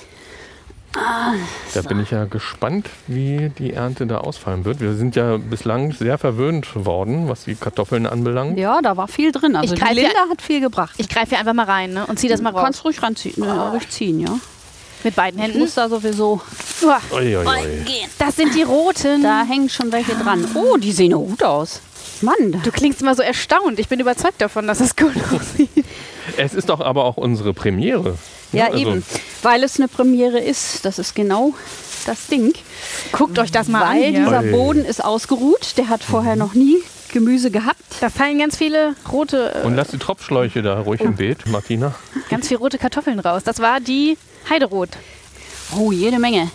[1.73, 4.79] Da bin ich ja gespannt, wie die Ernte da ausfallen wird.
[4.79, 8.57] Wir sind ja bislang sehr verwöhnt worden, was die Kartoffeln anbelangt.
[8.57, 9.55] Ja, da war viel drin.
[9.55, 10.93] Also Ich die Linda hat viel gebracht.
[10.97, 12.65] Ich greife hier einfach mal rein ne, und ziehe das mal Du raus.
[12.65, 14.37] kannst ruhig ranziehen, äh, ruhig ziehen, ja.
[15.03, 15.59] Mit beiden Ich Händen.
[15.59, 16.41] muss da sowieso
[16.81, 17.85] Uah, Ui, ui, ui.
[18.17, 19.21] Das sind die roten.
[19.21, 20.45] Da hängen schon welche dran.
[20.55, 21.79] Oh, die sehen gut aus.
[22.21, 23.79] Mann, Du klingst immer so erstaunt.
[23.79, 25.69] Ich bin überzeugt davon, dass es gut aussieht.
[26.37, 28.17] Es ist doch aber auch unsere Premiere.
[28.51, 29.03] ja, also, eben.
[29.43, 30.85] Weil es eine Premiere ist.
[30.85, 31.53] Das ist genau
[32.05, 32.53] das Ding.
[33.11, 34.09] Guckt euch das mal Weil an.
[34.15, 34.25] Hier.
[34.25, 34.41] dieser.
[34.43, 35.77] Boden ist ausgeruht.
[35.77, 36.77] Der hat vorher noch nie
[37.11, 37.79] Gemüse gehabt.
[38.01, 41.95] Da fallen ganz viele rote, äh, Und lass die Tropfschläuche da ruhig im Beet, Martina.
[42.29, 43.43] ganz viele rote Kartoffeln raus.
[43.45, 44.17] Das war die
[44.49, 44.89] Heiderot.
[45.77, 46.49] Oh, jede Menge.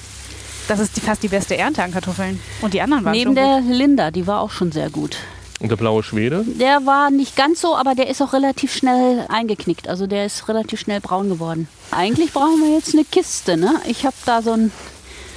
[0.69, 2.41] Das ist die, fast die beste Ernte an Kartoffeln.
[2.61, 3.71] Und die anderen waren Neben schon der gut.
[3.75, 5.17] Linda, die war auch schon sehr gut.
[5.61, 6.43] Und der blaue Schwede.
[6.47, 9.89] Der war nicht ganz so, aber der ist auch relativ schnell eingeknickt.
[9.89, 11.69] Also der ist relativ schnell braun geworden.
[11.91, 13.75] Eigentlich brauchen wir jetzt eine Kiste, ne?
[13.87, 14.73] Ich habe da so, ein,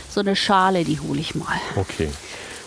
[0.09, 1.59] so eine Schale, die hole ich mal.
[1.75, 2.09] Okay.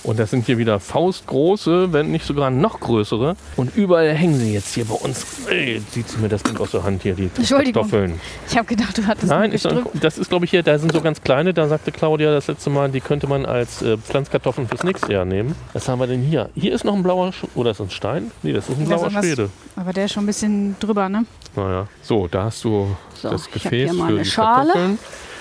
[0.07, 3.35] Und das sind hier wieder faustgroße, wenn nicht sogar noch größere.
[3.57, 5.27] Und überall hängen sie jetzt hier bei uns.
[5.51, 7.29] Ey, zieht mir das Ding aus der Hand hier, die.
[7.29, 8.21] Kartoffeln.
[8.49, 10.93] Ich habe gedacht, du hattest Nein, ein ist, das ist glaube ich hier, da sind
[10.93, 14.69] so ganz kleine, da sagte Claudia das letzte Mal, die könnte man als äh, Pflanzkartoffeln
[14.69, 15.57] fürs nächste Jahr nehmen.
[15.73, 16.51] Was haben wir denn hier?
[16.55, 18.31] Hier ist noch ein blauer, Sch oder ist das ein Stein?
[18.45, 19.51] Nee, das ist ein blauer Schwede.
[19.75, 21.25] Aber der ist schon ein bisschen drüber, ne?
[21.57, 24.67] Naja, so, da hast du So, das Gefäß für eine die Schale.
[24.73, 24.99] Kartoffeln.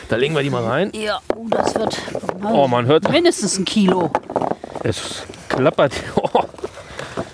[0.09, 0.91] Da legen wir die mal rein.
[0.95, 1.97] Ja, oh, das wird
[2.43, 4.11] Oh, man hört, mindestens ein Kilo.
[4.85, 5.93] Es klappert.
[6.15, 6.43] Oh.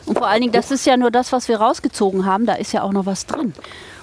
[0.06, 2.46] Und vor allen Dingen, das ist ja nur das, was wir rausgezogen haben.
[2.46, 3.54] Da ist ja auch noch was drin.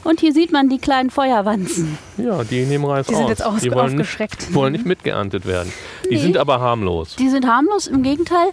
[0.05, 1.99] Und hier sieht man die kleinen Feuerwanzen.
[2.17, 3.31] Ja, die nehmen Reis Die sind aus.
[3.31, 4.41] jetzt aus- die wollen aufgeschreckt.
[4.41, 5.71] Nicht, wollen nicht mitgeerntet werden.
[6.05, 6.21] Die Nee.
[6.23, 7.15] sind aber harmlos.
[7.17, 8.49] Die sind harmlos, im Gegenteil.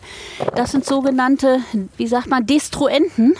[0.55, 1.59] Das sind sogenannte,
[1.97, 3.35] wie sagt man, Destruenten.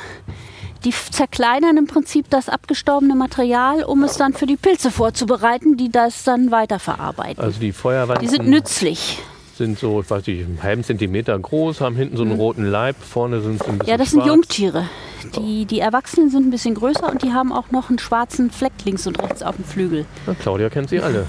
[0.85, 5.89] Die zerkleinern im Prinzip das abgestorbene Material, um es dann für die Pilze vorzubereiten, die
[5.89, 7.43] das dann weiterverarbeiten.
[7.43, 9.19] Also die Feuerwanzen Die sind nützlich.
[9.57, 12.95] Sind so, ich weiß nicht, einen halben Zentimeter groß, haben hinten so einen roten Leib,
[13.01, 13.89] vorne sind sie ein bisschen Mhm.
[13.89, 14.27] Ja, das sind schwarz.
[14.35, 14.89] Jungtiere.
[15.37, 18.73] Die, die Erwachsenen sind ein bisschen größer und die haben auch noch einen schwarzen Fleck
[18.83, 20.05] links und rechts auf dem Flügel.
[20.27, 21.25] Na, Claudia kennt sie alle.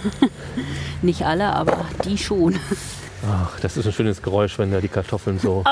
[1.03, 2.59] Nicht alle, aber die schon.
[3.29, 5.65] Ach, das ist ein schönes Geräusch, wenn da die Kartoffeln so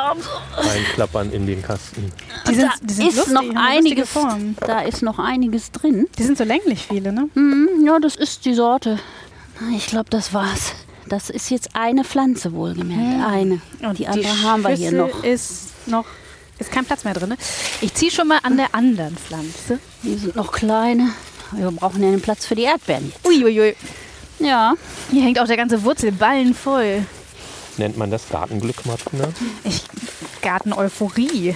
[0.57, 2.11] reinklappern in den Kasten.
[2.49, 4.09] Die sind, da die sind ist lustig, noch einiges.
[4.11, 4.57] Form.
[4.67, 6.07] Da ist noch einiges drin.
[6.19, 7.29] Die sind so länglich viele, ne?
[7.35, 8.99] Hm, ja, das ist die Sorte.
[9.77, 10.73] Ich glaube, das war's.
[11.14, 13.24] Das ist jetzt eine Pflanze wohlgemerkt.
[13.24, 13.61] Eine.
[13.83, 15.22] Und die andere haben wir hier Schüssel noch.
[15.22, 16.07] Ist noch
[16.59, 17.29] ist kein Platz mehr drin.
[17.29, 17.37] Ne?
[17.83, 19.79] Ich ziehe schon mal an der anderen Pflanze.
[20.03, 21.11] Die sind noch kleine.
[21.53, 23.12] Wir brauchen ja einen Platz für die Erdbeeren.
[23.24, 23.77] Uiuiui.
[24.40, 24.74] Ja,
[25.12, 27.07] Hier hängt auch der ganze Wurzelballen voll.
[27.77, 29.29] Nennt man das Gartenglück, Martina?
[29.62, 29.85] Ich,
[30.42, 31.55] Garten-Euphorie.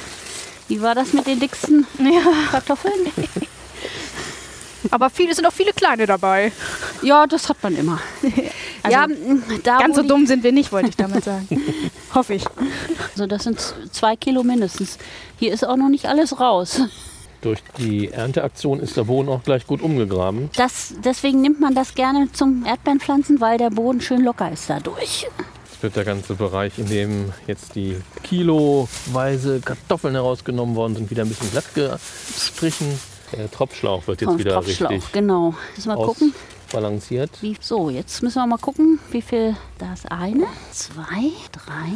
[0.68, 2.22] wie war das mit den dicksten Ja.
[2.52, 2.92] Kartoffeln?
[4.90, 6.52] Aber viele sind auch viele kleine dabei.
[7.02, 8.00] Ja, das hat man immer.
[8.80, 9.06] Also, ja,
[9.64, 11.48] da Ganz so dumm sind wir nicht, wollte ich damit sagen.
[12.14, 12.44] Hoffe ich.
[13.12, 13.58] Also das sind
[13.90, 14.98] zwei Kilo mindestens.
[15.36, 16.80] Hier ist auch noch nicht alles raus.
[17.40, 20.50] Durch die Ernteaktion ist der Boden auch gleich gut umgegraben.
[20.56, 25.26] Das, deswegen nimmt man das gerne zum Erdbeerenpflanzen, weil der Boden schön locker ist dadurch.
[25.70, 31.22] Jetzt wird der ganze Bereich, in dem jetzt die kiloweise Kartoffeln herausgenommen worden sind, wieder
[31.22, 32.98] ein bisschen glatt gestrichen.
[33.36, 35.54] Der Tropfschlauch wird jetzt Vom wieder Tropfschlauch, richtig genau.
[35.76, 36.34] Müssen wir gucken.
[36.66, 37.30] ausbalanciert.
[37.40, 39.56] Wie, so, jetzt müssen wir mal gucken, wie viel.
[39.78, 41.92] Da ist eine, zwei, drei,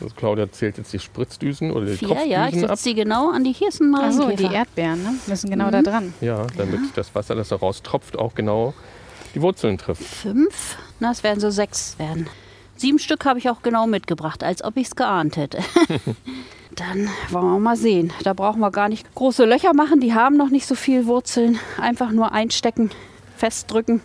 [0.00, 2.24] Also Claudia zählt jetzt die Spritzdüsen oder die vier.
[2.26, 3.52] Ja, ich setze sie genau an die.
[3.52, 4.44] Hier ist ein Achso, die.
[4.44, 5.14] Erdbeeren, ne?
[5.26, 6.12] Müssen genau da dran.
[6.20, 8.74] Ja, damit das Wasser, das da raustropft, auch genau
[9.34, 10.02] die Wurzeln trifft.
[10.02, 10.76] Fünf.
[11.00, 12.28] Na, es werden so sechs werden.
[12.76, 15.58] Sieben Stück habe ich auch genau mitgebracht, als ob ich es geahnt hätte.
[16.76, 18.12] Dann wollen wir mal sehen.
[18.24, 20.00] Da brauchen wir gar nicht große Löcher machen.
[20.00, 21.58] Die haben noch nicht so viel Wurzeln.
[21.78, 22.90] Einfach nur einstecken,
[23.36, 24.00] festdrücken.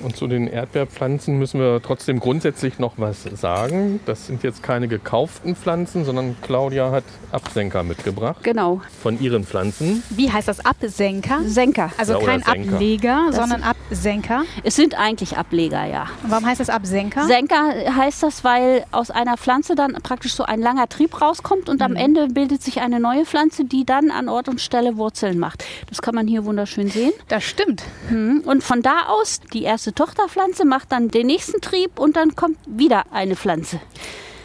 [0.00, 4.00] Und zu den Erdbeerpflanzen müssen wir trotzdem grundsätzlich noch was sagen.
[4.06, 8.80] Das sind jetzt keine gekauften Pflanzen, sondern Claudia hat Absenker mitgebracht Genau.
[9.02, 10.02] von ihren Pflanzen.
[10.10, 10.64] Wie heißt das?
[10.64, 11.40] Absenker?
[11.44, 11.90] Senker.
[11.98, 12.74] Also Ja, kein Senker.
[12.74, 14.42] Ableger, Das sondern Absenker.
[14.62, 16.06] Es sind eigentlich Ableger, ja.
[16.22, 17.24] Und warum heißt das Absenker?
[17.26, 21.82] Senker heißt das, weil aus einer Pflanze dann praktisch so ein langer Trieb rauskommt und
[21.82, 25.64] am Ende bildet sich eine neue Pflanze, die dann an Ort und Stelle Wurzeln macht.
[25.88, 27.12] Das kann man hier wunderschön sehen.
[27.28, 27.82] das stimmt.
[28.10, 28.42] Mhm.
[28.44, 32.58] Und von da aus, die erste Tochterpflanze macht dann den nächsten Trieb und dann kommt
[32.66, 33.80] wieder eine Pflanze.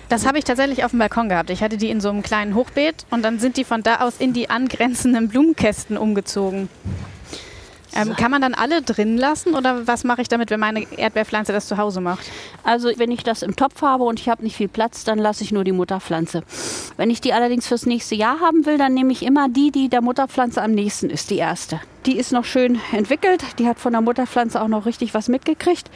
[0.10, 1.49] Das habe ich tatsächlich auf dem Balkon gehabt.
[1.49, 4.15] Ich hatte die in so einem kleinen Hochbeet und dann sind die von da aus
[4.19, 6.67] in die angrenzenden Blumenkästen umgezogen.
[7.95, 11.51] Ähm, kann man dann alle drin lassen oder was mache ich damit, wenn meine Erdbeerpflanze
[11.51, 12.25] das zu Hause macht?
[12.63, 15.43] Also wenn ich das im Topf habe und ich habe nicht viel Platz, dann lasse
[15.43, 16.43] ich nur die Mutterpflanze.
[16.97, 19.89] Wenn ich die allerdings fürs nächste Jahr haben will, dann nehme ich immer die, die
[19.89, 21.82] der Mutterpflanze am nächsten ist, die erste.
[22.06, 25.89] Die ist noch schön entwickelt, die hat von der Mutterpflanze auch noch richtig was mitgekriegt.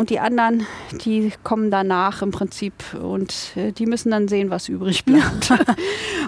[0.00, 0.66] Und die anderen,
[1.04, 5.52] die kommen danach im Prinzip und äh, die müssen dann sehen, was übrig bleibt.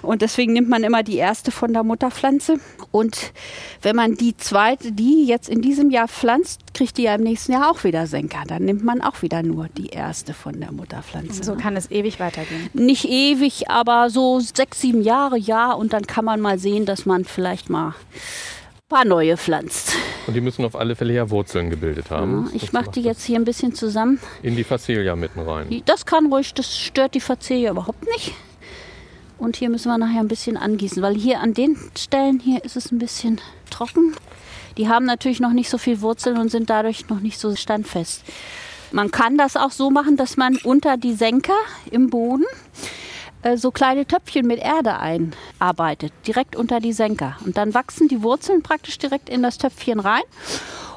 [0.03, 2.61] und deswegen nimmt man immer die erste von der Mutterpflanze.
[2.91, 3.33] Und
[3.81, 7.53] wenn man die zweite, die jetzt in diesem Jahr pflanzt, kriegt die ja im nächsten
[7.53, 8.43] Jahr auch wieder Senker.
[8.47, 11.43] Dann nimmt man auch wieder nur die erste von der Mutterpflanze.
[11.43, 12.69] So kann es ewig weitergehen.
[12.75, 15.73] Nicht ewig, aber so sechs, sieben Jahre, ja.
[15.73, 17.95] Und dann kann man mal sehen, dass man vielleicht mal
[18.93, 19.97] paar neue pflanzt.
[20.27, 22.49] Und die müssen auf alle Fälle ja Wurzeln gebildet haben.
[22.51, 24.21] Ja, ich mache die jetzt hier ein bisschen zusammen.
[24.43, 25.83] In die Facelia mitten rein.
[25.87, 28.35] Das kann ruhig, das stört die Facelia überhaupt nicht.
[29.39, 32.77] Und hier müssen wir nachher ein bisschen angießen, weil hier an den Stellen hier ist
[32.77, 34.15] es ein bisschen trocken.
[34.77, 38.23] Die haben natürlich noch nicht so viel Wurzeln und sind dadurch noch nicht so standfest.
[38.93, 41.57] Man kann das auch so machen, dass man unter die Senker
[41.91, 42.45] im Boden
[43.43, 47.37] äh, so kleine Töpfchen mit Erde einarbeitet, direkt unter die Senker.
[47.45, 50.23] Und dann wachsen die Wurzeln praktisch direkt in das Töpfchen rein.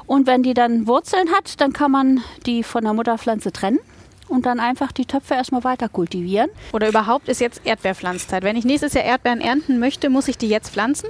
[0.06, 3.80] Und wenn die dann Wurzeln hat, dann kann man die von der Mutterpflanze trennen
[4.28, 6.50] und dann einfach die Töpfe erstmal weiter kultivieren.
[6.72, 8.42] Oder überhaupt ist jetzt Erdbeerpflanzzeit.
[8.42, 11.08] Wenn ich nächstes Jahr Erdbeeren ernten möchte, muss ich die jetzt pflanzen?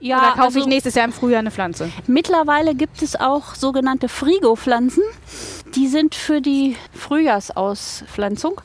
[0.00, 1.90] Ja, Oder kaufe ich also nächstes Jahr im Frühjahr eine Pflanze?
[2.08, 5.04] mittlerweile gibt es auch sogenannte Frigo-Pflanzen.
[5.76, 8.60] Die sind für die Frühjahrsauspflanzung.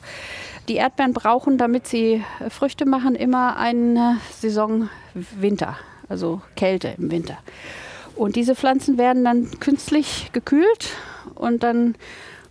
[0.68, 5.76] Die Erdbeeren brauchen, damit sie äh, Früchte machen, immer eine Saison Winter,
[6.08, 7.38] also Kälte im Winter.
[8.14, 10.90] Und diese Pflanzen werden dann künstlich gekühlt
[11.34, 11.94] und dann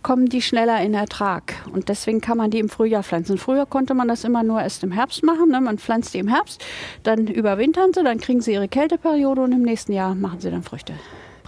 [0.02, 1.54] kommen die schneller in Ertrag.
[1.72, 3.36] Und deswegen kann man die im Frühjahr pflanzen.
[3.36, 5.50] Früher konnte man das immer nur erst im Herbst machen.
[5.50, 5.60] Ne?
[5.60, 6.64] Man pflanzt die im Herbst,
[7.02, 10.62] dann überwintern sie, dann kriegen sie ihre Kälteperiode und im nächsten Jahr machen sie dann
[10.62, 10.94] Früchte.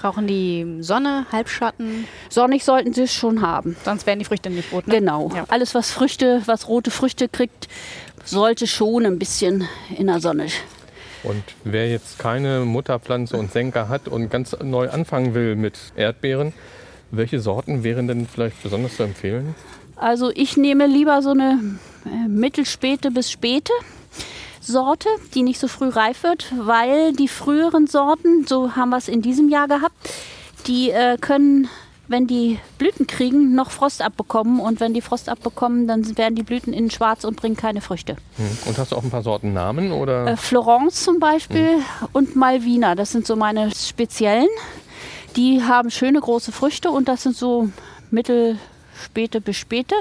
[0.01, 2.07] Brauchen die Sonne, Halbschatten?
[2.31, 3.77] Sonnig sollten sie es schon haben.
[3.85, 4.87] Sonst werden die Früchte nicht rot.
[4.87, 4.95] Ne?
[4.95, 5.31] Genau.
[5.35, 5.45] Ja.
[5.49, 7.69] Alles, was Früchte, was rote Früchte kriegt,
[8.25, 10.47] sollte schon ein bisschen in der Sonne.
[11.23, 16.55] Und wer jetzt keine Mutterpflanze und Senker hat und ganz neu anfangen will mit Erdbeeren,
[17.11, 19.55] welche Sorten wären denn vielleicht besonders zu empfehlen?
[19.97, 21.59] Also ich nehme lieber so eine
[22.07, 23.75] äh, mittelspäte bis späte
[24.61, 29.09] Sorte, die nicht so früh reif wird, weil die früheren Sorten, so haben wir es
[29.09, 29.95] in diesem Jahr gehabt,
[30.67, 31.69] die äh, können,
[32.09, 34.61] wenn die Blüten kriegen, noch Frost abbekommen.
[34.61, 38.17] Und wenn die Frost abbekommen, dann werden die Blüten innen schwarz und bringen keine Früchte.
[38.37, 38.59] Hm.
[38.67, 40.27] Und hast du auch ein paar Sortennamen oder?
[40.27, 41.79] Äh, Florence zum Beispiel
[42.13, 44.49] und Malvina, das sind so meine speziellen.
[45.37, 47.71] Die haben schöne große Früchte und das sind so
[48.11, 49.95] mittelspäte bis späte.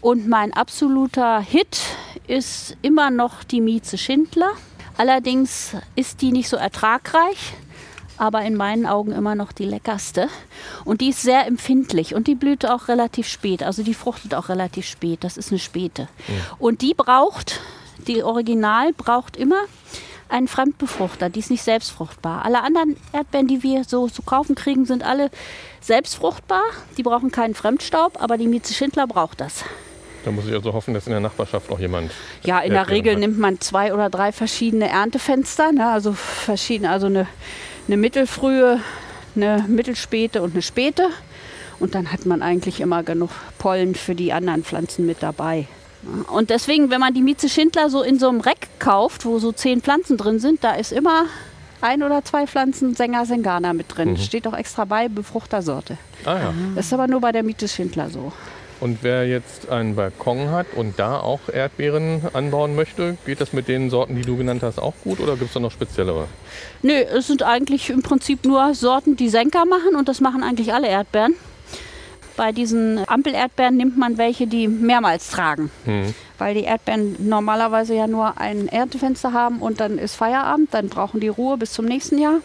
[0.00, 1.80] Und mein absoluter Hit
[2.26, 4.52] ist immer noch die Mieze Schindler.
[4.96, 7.54] Allerdings ist die nicht so ertragreich,
[8.18, 10.28] aber in meinen Augen immer noch die leckerste.
[10.84, 13.62] Und die ist sehr empfindlich und die blüht auch relativ spät.
[13.62, 15.24] Also die fruchtet auch relativ spät.
[15.24, 16.08] Das ist eine späte.
[16.58, 17.60] Und die braucht,
[18.06, 19.62] die Original braucht immer
[20.28, 21.28] einen Fremdbefruchter.
[21.28, 22.44] Die ist nicht selbstfruchtbar.
[22.44, 25.30] Alle anderen Erdbeeren, die wir so zu kaufen kriegen, sind alle
[25.80, 26.62] selbstfruchtbar.
[26.96, 29.64] Die brauchen keinen Fremdstaub, aber die Mieze Schindler braucht das.
[30.24, 32.12] Da muss ich also hoffen, dass in der Nachbarschaft auch jemand.
[32.44, 33.20] Ja, in der Regel hat.
[33.20, 35.88] nimmt man zwei oder drei verschiedene Erntefenster, ne?
[35.88, 37.26] also verschiedene, also eine,
[37.88, 38.80] eine mittelfrühe,
[39.34, 41.08] eine mittelspäte und eine späte.
[41.80, 45.66] Und dann hat man eigentlich immer genug Pollen für die anderen Pflanzen mit dabei.
[46.32, 49.52] Und deswegen, wenn man die Mieze Schindler so in so einem Reck kauft, wo so
[49.52, 51.26] zehn Pflanzen drin sind, da ist immer
[51.80, 54.16] ein oder zwei Pflanzen Sänger Sengana mit drin.
[54.16, 55.98] Steht auch extra bei, Befruchtersorte.
[56.24, 56.54] Ah ja.
[56.74, 58.32] Das ist aber nur bei der Mieze Schindler so.
[58.82, 63.68] Und wer jetzt einen Balkon hat und da auch Erdbeeren anbauen möchte, geht das mit
[63.68, 66.26] den Sorten, die du genannt hast, auch gut oder gibt es da noch speziellere?
[66.82, 70.74] Nö, es sind eigentlich im Prinzip nur Sorten, die Senker machen und das machen eigentlich
[70.74, 71.36] alle Erdbeeren.
[72.36, 75.70] Bei diesen Ampelerdbeeren nimmt man welche, die mehrmals tragen.
[75.84, 76.12] Hm.
[76.38, 81.20] Weil die Erdbeeren normalerweise ja nur ein Erntefenster haben und dann ist Feierabend, dann brauchen
[81.20, 82.40] die Ruhe bis zum nächsten Jahr.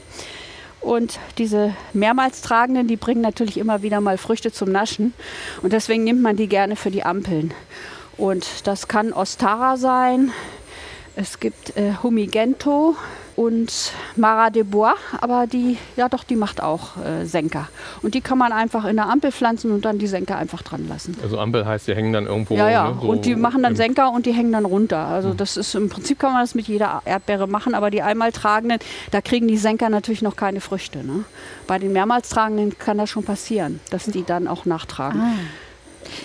[0.81, 5.13] Und diese mehrmals tragenden, die bringen natürlich immer wieder mal Früchte zum Naschen.
[5.61, 7.53] Und deswegen nimmt man die gerne für die Ampeln.
[8.17, 10.31] Und das kann Ostara sein,
[11.15, 12.95] es gibt äh, Humigento
[13.38, 17.69] und Mara de Bois, aber die, ja doch, die macht auch äh, Senker.
[18.02, 20.88] Und die kann man einfach in der Ampel pflanzen und dann die Senker einfach dran
[20.89, 21.15] lassen.
[21.21, 22.56] Also Ampel heißt, die hängen dann irgendwo.
[22.56, 22.89] Ja, ja.
[22.89, 25.06] ne, so und die machen dann Senker und die hängen dann runter.
[25.06, 28.32] Also das ist im Prinzip kann man das mit jeder Erdbeere machen, aber die einmal
[28.32, 28.80] tragenden,
[29.12, 31.06] da kriegen die Senker natürlich noch keine Früchte.
[31.06, 31.23] Ne?
[31.67, 35.21] Bei den mehrmals tragenden kann das schon passieren, dass die dann auch nachtragen.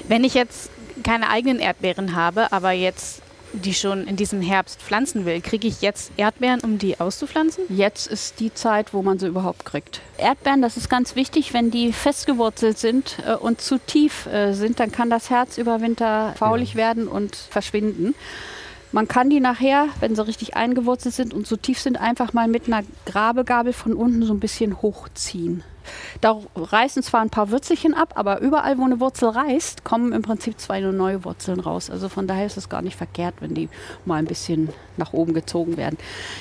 [0.09, 0.71] Wenn ich jetzt
[1.05, 3.21] keine eigenen Erdbeeren habe, aber jetzt
[3.53, 7.65] die schon in diesem Herbst pflanzen will, kriege ich jetzt Erdbeeren, um die auszupflanzen?
[7.69, 10.01] Jetzt ist die Zeit, wo man sie überhaupt kriegt.
[10.17, 14.81] Erdbeeren, das ist ganz wichtig, wenn die festgewurzelt sind äh, und zu tief äh, sind,
[14.81, 18.15] dann kann das Herz über Winter faulig werden und verschwinden.
[18.93, 22.47] Man kann die nachher, wenn sie richtig eingewurzelt sind und so tief sind, einfach mal
[22.47, 25.65] mit einer Grabegabel von unten so ein bisschen hochziehen.
[26.21, 30.23] Da reißen zwar ein paar Wurzelchen ab, aber überall, wo eine Wurzel reißt, kommen im
[30.23, 31.91] Prinzip zwei neue Wurzeln raus.
[31.91, 33.69] Also von daher ist es gar nicht verkehrt, wenn die
[34.05, 35.99] mal ein bisschen nach oben gezogen werden.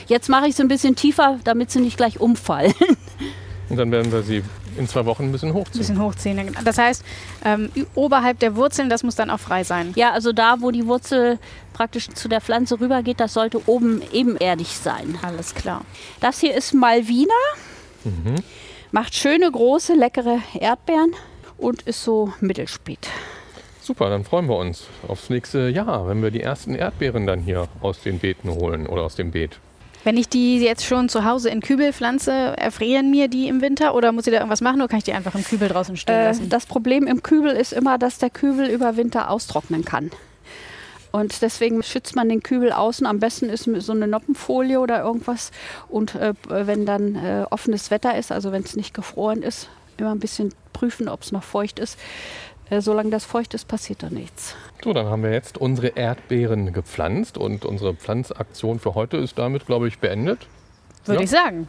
[0.07, 2.73] Jetzt mache ich sie ein bisschen tiefer, damit sie nicht gleich umfallen.
[3.69, 4.43] Und dann werden wir sie
[4.77, 5.79] in zwei Wochen ein bisschen Ein hochziehen.
[5.79, 6.37] bisschen hochziehen.
[6.37, 6.59] genau.
[6.63, 7.03] Das heißt,
[7.45, 9.93] ähm, oberhalb der Wurzeln, das muss dann auch frei sein.
[9.95, 11.39] Ja, also da, wo die Wurzel
[11.73, 15.17] praktisch zu der Pflanze rübergeht, das sollte oben ebenerdig sein.
[15.21, 15.83] Alles klar.
[16.19, 17.33] Das hier ist Malvina.
[18.91, 21.13] Macht schöne, große, leckere Erdbeeren
[21.57, 23.07] und ist so mittelspät.
[23.81, 27.67] Super, dann freuen wir uns aufs nächste Jahr, wenn wir die ersten Erdbeeren dann hier
[27.81, 29.59] aus den Beeten holen oder aus dem Beet.
[30.03, 33.93] Wenn ich die jetzt schon zu Hause in Kübel pflanze, erfrieren mir die im Winter
[33.93, 36.15] oder muss ich da irgendwas machen oder kann ich die einfach im Kübel draußen stehen
[36.15, 36.49] Äh, lassen?
[36.49, 40.09] das Problem im Kübel ist immer, dass der Kübel über Winter austrocknen kann.
[41.11, 43.05] Und deswegen schützt man den Kübel außen.
[43.05, 45.51] Am besten ist so eine Noppenfolie oder irgendwas.
[45.89, 50.11] Und äh, wenn dann äh, offenes Wetter ist, also wenn es nicht gefroren ist, immer
[50.15, 51.99] ein bisschen prüfen, ob es noch feucht ist.
[52.71, 54.55] Äh, solange das feucht ist, passiert da nichts.
[54.81, 59.65] So, dann haben wir jetzt unsere Erdbeeren gepflanzt und unsere Pflanzaktion für heute ist damit,
[59.65, 60.47] glaube ich, beendet.
[61.05, 61.23] Würde ja.
[61.25, 61.67] ich sagen.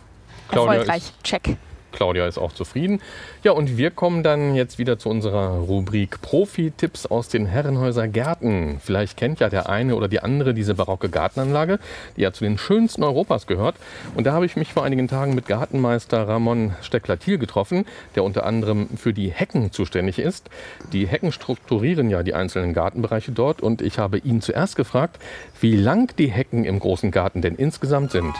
[0.48, 1.12] Claudia Erfolgreich.
[1.24, 1.56] Check.
[1.92, 3.00] Claudia ist auch zufrieden.
[3.42, 8.80] Ja, und wir kommen dann jetzt wieder zu unserer Rubrik Profi-Tipps aus den Herrenhäuser Gärten.
[8.82, 11.78] Vielleicht kennt ja der eine oder die andere diese barocke Gartenanlage,
[12.16, 13.76] die ja zu den schönsten Europas gehört.
[14.14, 18.44] Und da habe ich mich vor einigen Tagen mit Gartenmeister Ramon Steckler-Thiel getroffen, der unter
[18.44, 20.50] anderem für die Hecken zuständig ist.
[20.92, 25.18] Die Hecken strukturieren ja die einzelnen Gartenbereiche dort und ich habe ihn zuerst gefragt,
[25.60, 28.34] wie lang die Hecken im großen Garten denn insgesamt sind.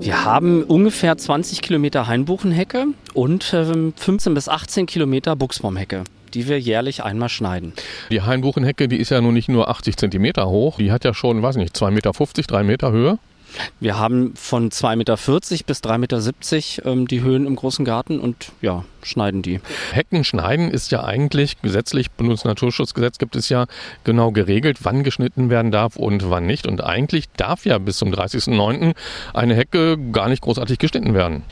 [0.00, 6.04] Wir haben ungefähr 20 Kilometer Hainbuchenhecke und ähm, 15 bis 18 Kilometer Buchsbaumhecke,
[6.34, 7.72] die wir jährlich einmal schneiden.
[8.10, 11.42] Die Hainbuchenhecke, die ist ja nun nicht nur 80 Zentimeter hoch, die hat ja schon,
[11.42, 13.18] weiß nicht, 2,50 Meter, 3 Meter Höhe.
[13.80, 15.16] Wir haben von 2,40 Meter
[15.66, 19.60] bis 3,70 Meter ähm, die Höhen im großen Garten und ja, schneiden die.
[19.92, 23.66] Hecken schneiden ist ja eigentlich gesetzlich, Bundesnaturschutzgesetz gibt es ja
[24.04, 26.66] genau geregelt, wann geschnitten werden darf und wann nicht.
[26.66, 28.94] Und eigentlich darf ja bis zum 30.09.
[29.34, 31.44] eine Hecke gar nicht großartig geschnitten werden.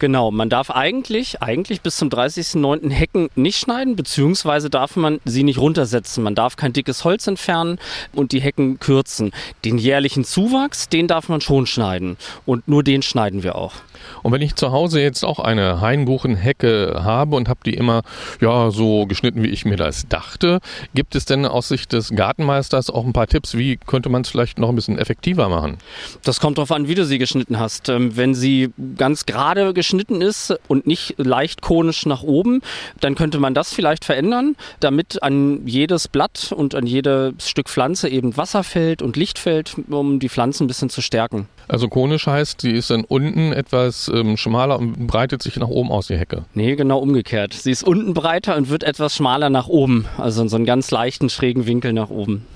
[0.00, 2.90] Genau, man darf eigentlich, eigentlich bis zum 30.09.
[2.90, 6.24] Hecken nicht schneiden, beziehungsweise darf man sie nicht runtersetzen.
[6.24, 7.78] Man darf kein dickes Holz entfernen
[8.14, 9.30] und die Hecken kürzen.
[9.62, 12.16] Den jährlichen Zuwachs, den darf man schon schneiden.
[12.46, 13.74] Und nur den schneiden wir auch.
[14.22, 18.00] Und wenn ich zu Hause jetzt auch eine Hainbuchenhecke habe und habe die immer
[18.40, 20.60] ja so geschnitten, wie ich mir das dachte,
[20.94, 24.30] gibt es denn aus Sicht des Gartenmeisters auch ein paar Tipps, wie könnte man es
[24.30, 25.76] vielleicht noch ein bisschen effektiver machen?
[26.24, 27.90] Das kommt darauf an, wie du sie geschnitten hast.
[27.90, 32.62] Ähm, Wenn sie ganz gerade geschnitten ist und nicht leicht konisch nach oben,
[33.00, 38.08] dann könnte man das vielleicht verändern, damit an jedes Blatt und an jedes Stück Pflanze
[38.08, 41.48] eben Wasser fällt und Licht fällt, um die Pflanzen ein bisschen zu stärken.
[41.68, 45.68] Also konisch heißt, sie ist dann unten etwas etwas ähm, schmaler und breitet sich nach
[45.68, 46.44] oben aus, die Hecke.
[46.54, 47.54] Nee, genau umgekehrt.
[47.54, 50.06] Sie ist unten breiter und wird etwas schmaler nach oben.
[50.18, 52.46] Also in so einen ganz leichten, schrägen Winkel nach oben.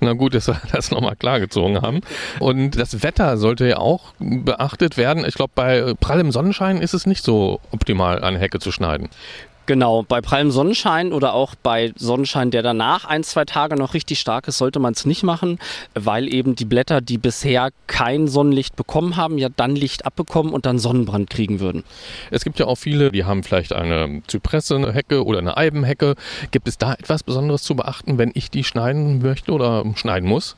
[0.00, 2.00] Na gut, dass wir das nochmal klargezogen haben.
[2.40, 5.24] Und das Wetter sollte ja auch beachtet werden.
[5.26, 9.08] Ich glaube, bei prallem Sonnenschein ist es nicht so optimal, eine Hecke zu schneiden.
[9.66, 14.20] Genau, bei prallem Sonnenschein oder auch bei Sonnenschein, der danach ein, zwei Tage noch richtig
[14.20, 15.58] stark ist, sollte man es nicht machen,
[15.94, 20.66] weil eben die Blätter, die bisher kein Sonnenlicht bekommen haben, ja dann Licht abbekommen und
[20.66, 21.82] dann Sonnenbrand kriegen würden.
[22.30, 26.14] Es gibt ja auch viele, die haben vielleicht eine Zypresse-Hecke oder eine Eibenhecke.
[26.50, 30.56] Gibt es da etwas Besonderes zu beachten, wenn ich die schneiden möchte oder schneiden muss?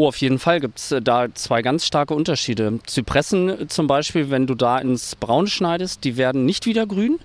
[0.00, 2.78] Oh, auf jeden Fall gibt es äh, da zwei ganz starke Unterschiede.
[2.86, 7.18] Zypressen zum Beispiel, wenn du da ins Braun schneidest, die werden nicht wieder grün.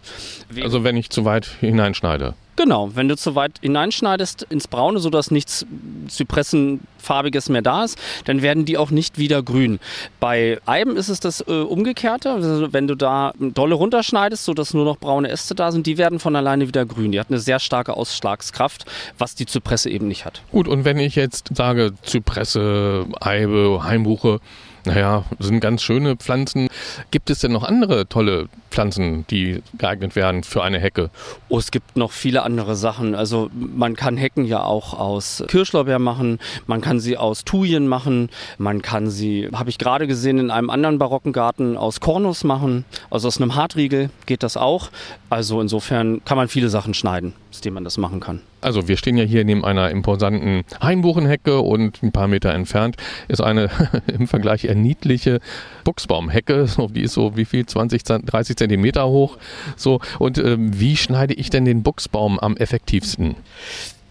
[0.62, 2.34] Also wenn ich zu weit hineinschneide.
[2.56, 5.66] Genau, wenn du zu weit hineinschneidest ins Braune, sodass nichts
[6.08, 9.80] Zypressenfarbiges mehr da ist, dann werden die auch nicht wieder grün.
[10.20, 12.32] Bei Eiben ist es das äh, Umgekehrte.
[12.32, 16.20] Also wenn du da dolle runterschneidest, sodass nur noch braune Äste da sind, die werden
[16.20, 17.12] von alleine wieder grün.
[17.12, 18.86] Die hat eine sehr starke Ausschlagskraft,
[19.18, 20.42] was die Zypresse eben nicht hat.
[20.52, 24.40] Gut, und wenn ich jetzt sage Zypresse, Eibe, Heimbuche,
[24.86, 26.68] naja, sind ganz schöne Pflanzen.
[27.12, 31.10] Gibt es denn noch andere tolle Pflanzen, die geeignet wären für eine Hecke?
[31.50, 33.16] Oh, es gibt noch viele andere Sachen.
[33.16, 38.30] Also man kann Hecken ja auch aus Kirschlorbeer machen, man kann sie aus Thujen machen,
[38.58, 42.86] man kann sie, habe ich gerade gesehen, in einem anderen barocken Garten aus Kornus machen,
[43.10, 44.90] also aus einem Hartriegel geht das auch.
[45.30, 48.42] Also insofern kann man viele Sachen schneiden, aus denen man das machen kann.
[48.66, 52.98] Also wir stehen ja hier neben einer imposanten Hainbuchenhecke und ein paar Meter entfernt
[53.28, 53.70] ist eine
[54.08, 55.40] im Vergleich eher niedliche
[55.84, 56.66] Buchsbaumhecke.
[56.66, 57.68] So, die ist so wie viel?
[57.68, 59.38] 20, 30 Zentimeter hoch.
[59.76, 63.36] So, und äh, wie schneide ich denn den Buchsbaum am effektivsten?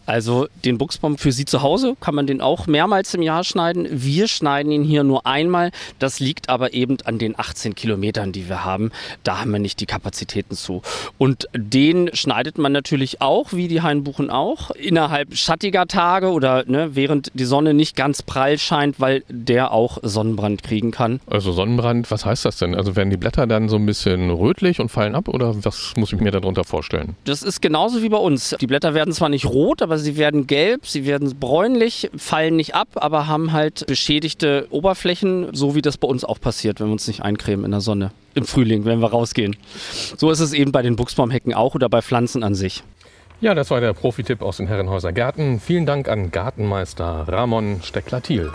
[0.07, 3.87] Also den Buchsbaum für Sie zu Hause kann man den auch mehrmals im Jahr schneiden.
[3.91, 5.71] Wir schneiden ihn hier nur einmal.
[5.99, 8.91] Das liegt aber eben an den 18 Kilometern, die wir haben.
[9.23, 10.83] Da haben wir nicht die Kapazitäten zu.
[11.19, 16.95] Und den schneidet man natürlich auch, wie die Hainbuchen auch, innerhalb schattiger Tage oder ne,
[16.95, 21.21] während die Sonne nicht ganz prall scheint, weil der auch Sonnenbrand kriegen kann.
[21.27, 22.75] Also Sonnenbrand, was heißt das denn?
[22.75, 26.13] Also werden die Blätter dann so ein bisschen rötlich und fallen ab oder was muss
[26.13, 27.17] ich mir darunter vorstellen?
[27.25, 28.55] Das ist genauso wie bei uns.
[28.61, 32.75] Die Blätter werden zwar nicht rot, aber sie werden gelb, sie werden bräunlich, fallen nicht
[32.75, 36.93] ab, aber haben halt beschädigte Oberflächen, so wie das bei uns auch passiert, wenn wir
[36.93, 38.11] uns nicht eincremen in der Sonne.
[38.35, 39.57] Im Frühling, wenn wir rausgehen.
[40.17, 42.83] So ist es eben bei den Buchsbaumhecken auch oder bei Pflanzen an sich.
[43.41, 45.61] Ja, das war der Profi-Tipp aus den Herrenhäuser Gärten.
[45.61, 48.51] Vielen Dank an Gartenmeister Ramon Steckler-Thiel.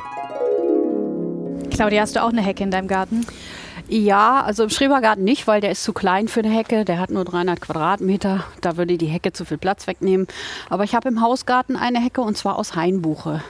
[1.69, 3.25] Claudia, hast du auch eine Hecke in deinem Garten?
[3.91, 6.85] Ja, also im Schrebergarten nicht, weil der ist zu klein für eine Hecke.
[6.85, 8.43] Der hat nur 300 Quadratmeter.
[8.61, 10.27] Da würde die Hecke zu viel Platz wegnehmen.
[10.69, 13.43] Aber ich habe im Hausgarten eine Hecke und zwar aus Hainbuche.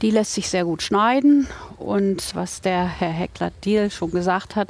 [0.00, 1.48] Die lässt sich sehr gut schneiden.
[1.76, 4.68] Und was der Herr Heckler-Diel schon gesagt hat,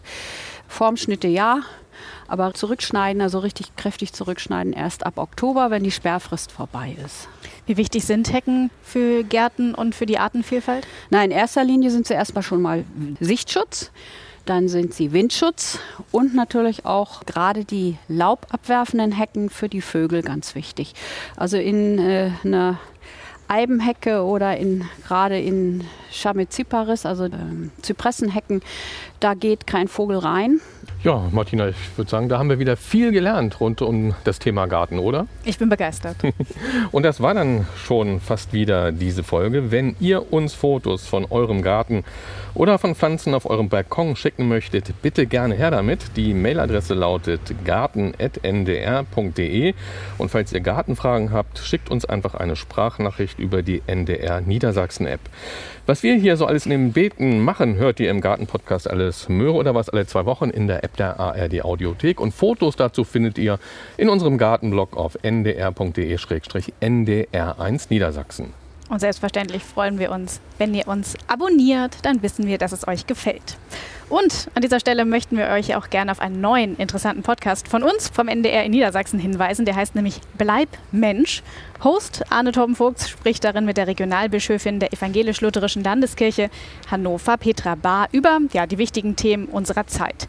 [0.67, 1.61] Formschnitte ja,
[2.27, 7.29] aber zurückschneiden, also richtig kräftig zurückschneiden, erst ab Oktober, wenn die Sperrfrist vorbei ist.
[7.67, 10.89] Wie wichtig sind Hecken für Gärten und für die Artenvielfalt?
[11.11, 12.85] Nein, in erster Linie sind sie erstmal schon mal
[13.21, 13.93] Sichtschutz.
[14.47, 15.79] Dann sind sie Windschutz
[16.13, 20.95] und natürlich auch gerade die laubabwerfenden Hecken für die Vögel ganz wichtig.
[21.37, 22.79] Also in äh, einer
[23.49, 25.85] Eibenhecke oder in, gerade in
[26.15, 27.31] Chamaecyparis, also äh,
[27.83, 28.63] Zypressenhecken,
[29.21, 30.61] da geht kein Vogel rein.
[31.03, 34.67] Ja, Martina, ich würde sagen, da haben wir wieder viel gelernt rund um das Thema
[34.67, 35.27] Garten, oder?
[35.45, 36.17] Ich bin begeistert.
[36.93, 39.71] Und das war dann schon fast wieder diese Folge.
[39.71, 42.05] Wenn ihr uns Fotos von eurem Garten
[42.55, 46.17] oder von Pflanzen auf eurem Balkon schicken möchtet, bitte gerne her damit.
[46.17, 48.15] Die Mailadresse lautet garten.ndr.de.
[50.17, 55.21] Und falls ihr Gartenfragen habt, schickt uns einfach eine Sprachnachricht über die NDR Niedersachsen App.
[55.87, 59.75] Was wir hier so alles neben Beten machen, hört ihr im Garten-Podcast alles Möhre oder
[59.75, 62.21] was alle zwei Wochen in der App der ARD Audiothek.
[62.21, 63.59] Und Fotos dazu findet ihr
[63.99, 68.64] in unserem Gartenblog auf ndr.de-ndr1 Niedersachsen.
[68.95, 73.09] Und selbstverständlich freuen wir uns, wenn ihr uns abonniert, dann wissen wir, dass es euch
[73.09, 73.57] gefällt.
[74.09, 77.83] Und an dieser Stelle möchten wir euch auch gerne auf einen neuen interessanten Podcast von
[77.83, 79.65] uns, vom NDR in Niedersachsen hinweisen.
[79.65, 81.43] Der heißt nämlich Bleib Mensch.
[81.83, 86.49] Host Arne Torbenvogts spricht darin mit der Regionalbischöfin der Evangelisch-Lutherischen Landeskirche
[86.89, 90.29] Hannover, Petra Bahr, über ja, die wichtigen Themen unserer Zeit.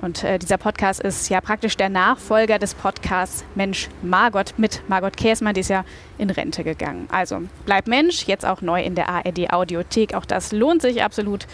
[0.00, 5.16] Und äh, dieser Podcast ist ja praktisch der Nachfolger des Podcasts Mensch Margot mit Margot
[5.16, 5.84] Käsmann, die ist ja
[6.18, 7.08] in Rente gegangen.
[7.10, 10.14] Also bleib Mensch, jetzt auch neu in der ARD Audiothek.
[10.14, 11.46] Auch das lohnt sich absolut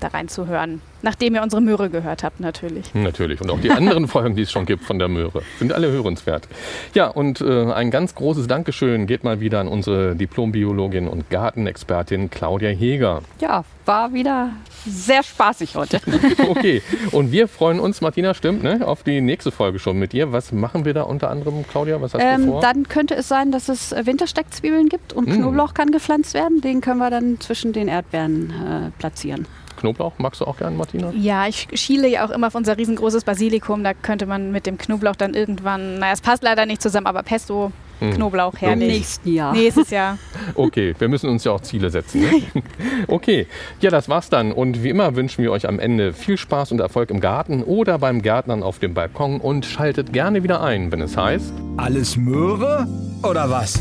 [0.00, 0.80] da reinzuhören.
[1.02, 2.92] Nachdem ihr unsere Möhre gehört habt, natürlich.
[2.94, 3.40] Natürlich.
[3.40, 6.48] Und auch die anderen Folgen, die es schon gibt von der Möhre, sind alle hörenswert.
[6.94, 12.30] Ja, und äh, ein ganz großes Dankeschön geht mal wieder an unsere Diplombiologin und Gartenexpertin
[12.30, 13.22] Claudia Heger.
[13.40, 14.50] Ja, war wieder
[14.84, 16.00] sehr spaßig heute.
[16.48, 16.82] okay,
[17.12, 20.32] und wir freuen uns, Martina, stimmt, ne, auf die nächste Folge schon mit dir.
[20.32, 22.00] Was machen wir da unter anderem, Claudia?
[22.00, 22.60] Was hast ähm, du vor?
[22.62, 25.32] Dann könnte es sein, dass es Wintersteckzwiebeln gibt und Mm.
[25.32, 26.60] Knoblauch kann gepflanzt werden.
[26.60, 29.46] Den können wir dann zwischen den Erdbeeren äh, platzieren.
[29.76, 31.10] Knoblauch magst du auch gern, Martina?
[31.16, 33.84] Ja, ich schiele ja auch immer auf unser riesengroßes Basilikum.
[33.84, 37.22] Da könnte man mit dem Knoblauch dann irgendwann, naja, es passt leider nicht zusammen, aber
[37.22, 38.12] Pesto, Hm.
[38.12, 38.88] Knoblauch, Im herrlich.
[38.88, 39.52] nächsten Jahr.
[39.54, 40.18] Nächstes Jahr.
[40.54, 42.20] Okay, wir müssen uns ja auch Ziele setzen.
[42.20, 42.42] Ne?
[43.08, 43.46] Okay,
[43.80, 44.52] ja, das war's dann.
[44.52, 47.98] Und wie immer wünschen wir euch am Ende viel Spaß und Erfolg im Garten oder
[47.98, 51.54] beim Gärtnern auf dem Balkon und schaltet gerne wieder ein, wenn es heißt.
[51.78, 52.86] Alles Möhre
[53.22, 53.80] oder was?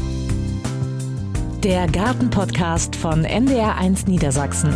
[1.63, 4.75] Der Gartenpodcast von NDR1 Niedersachsen.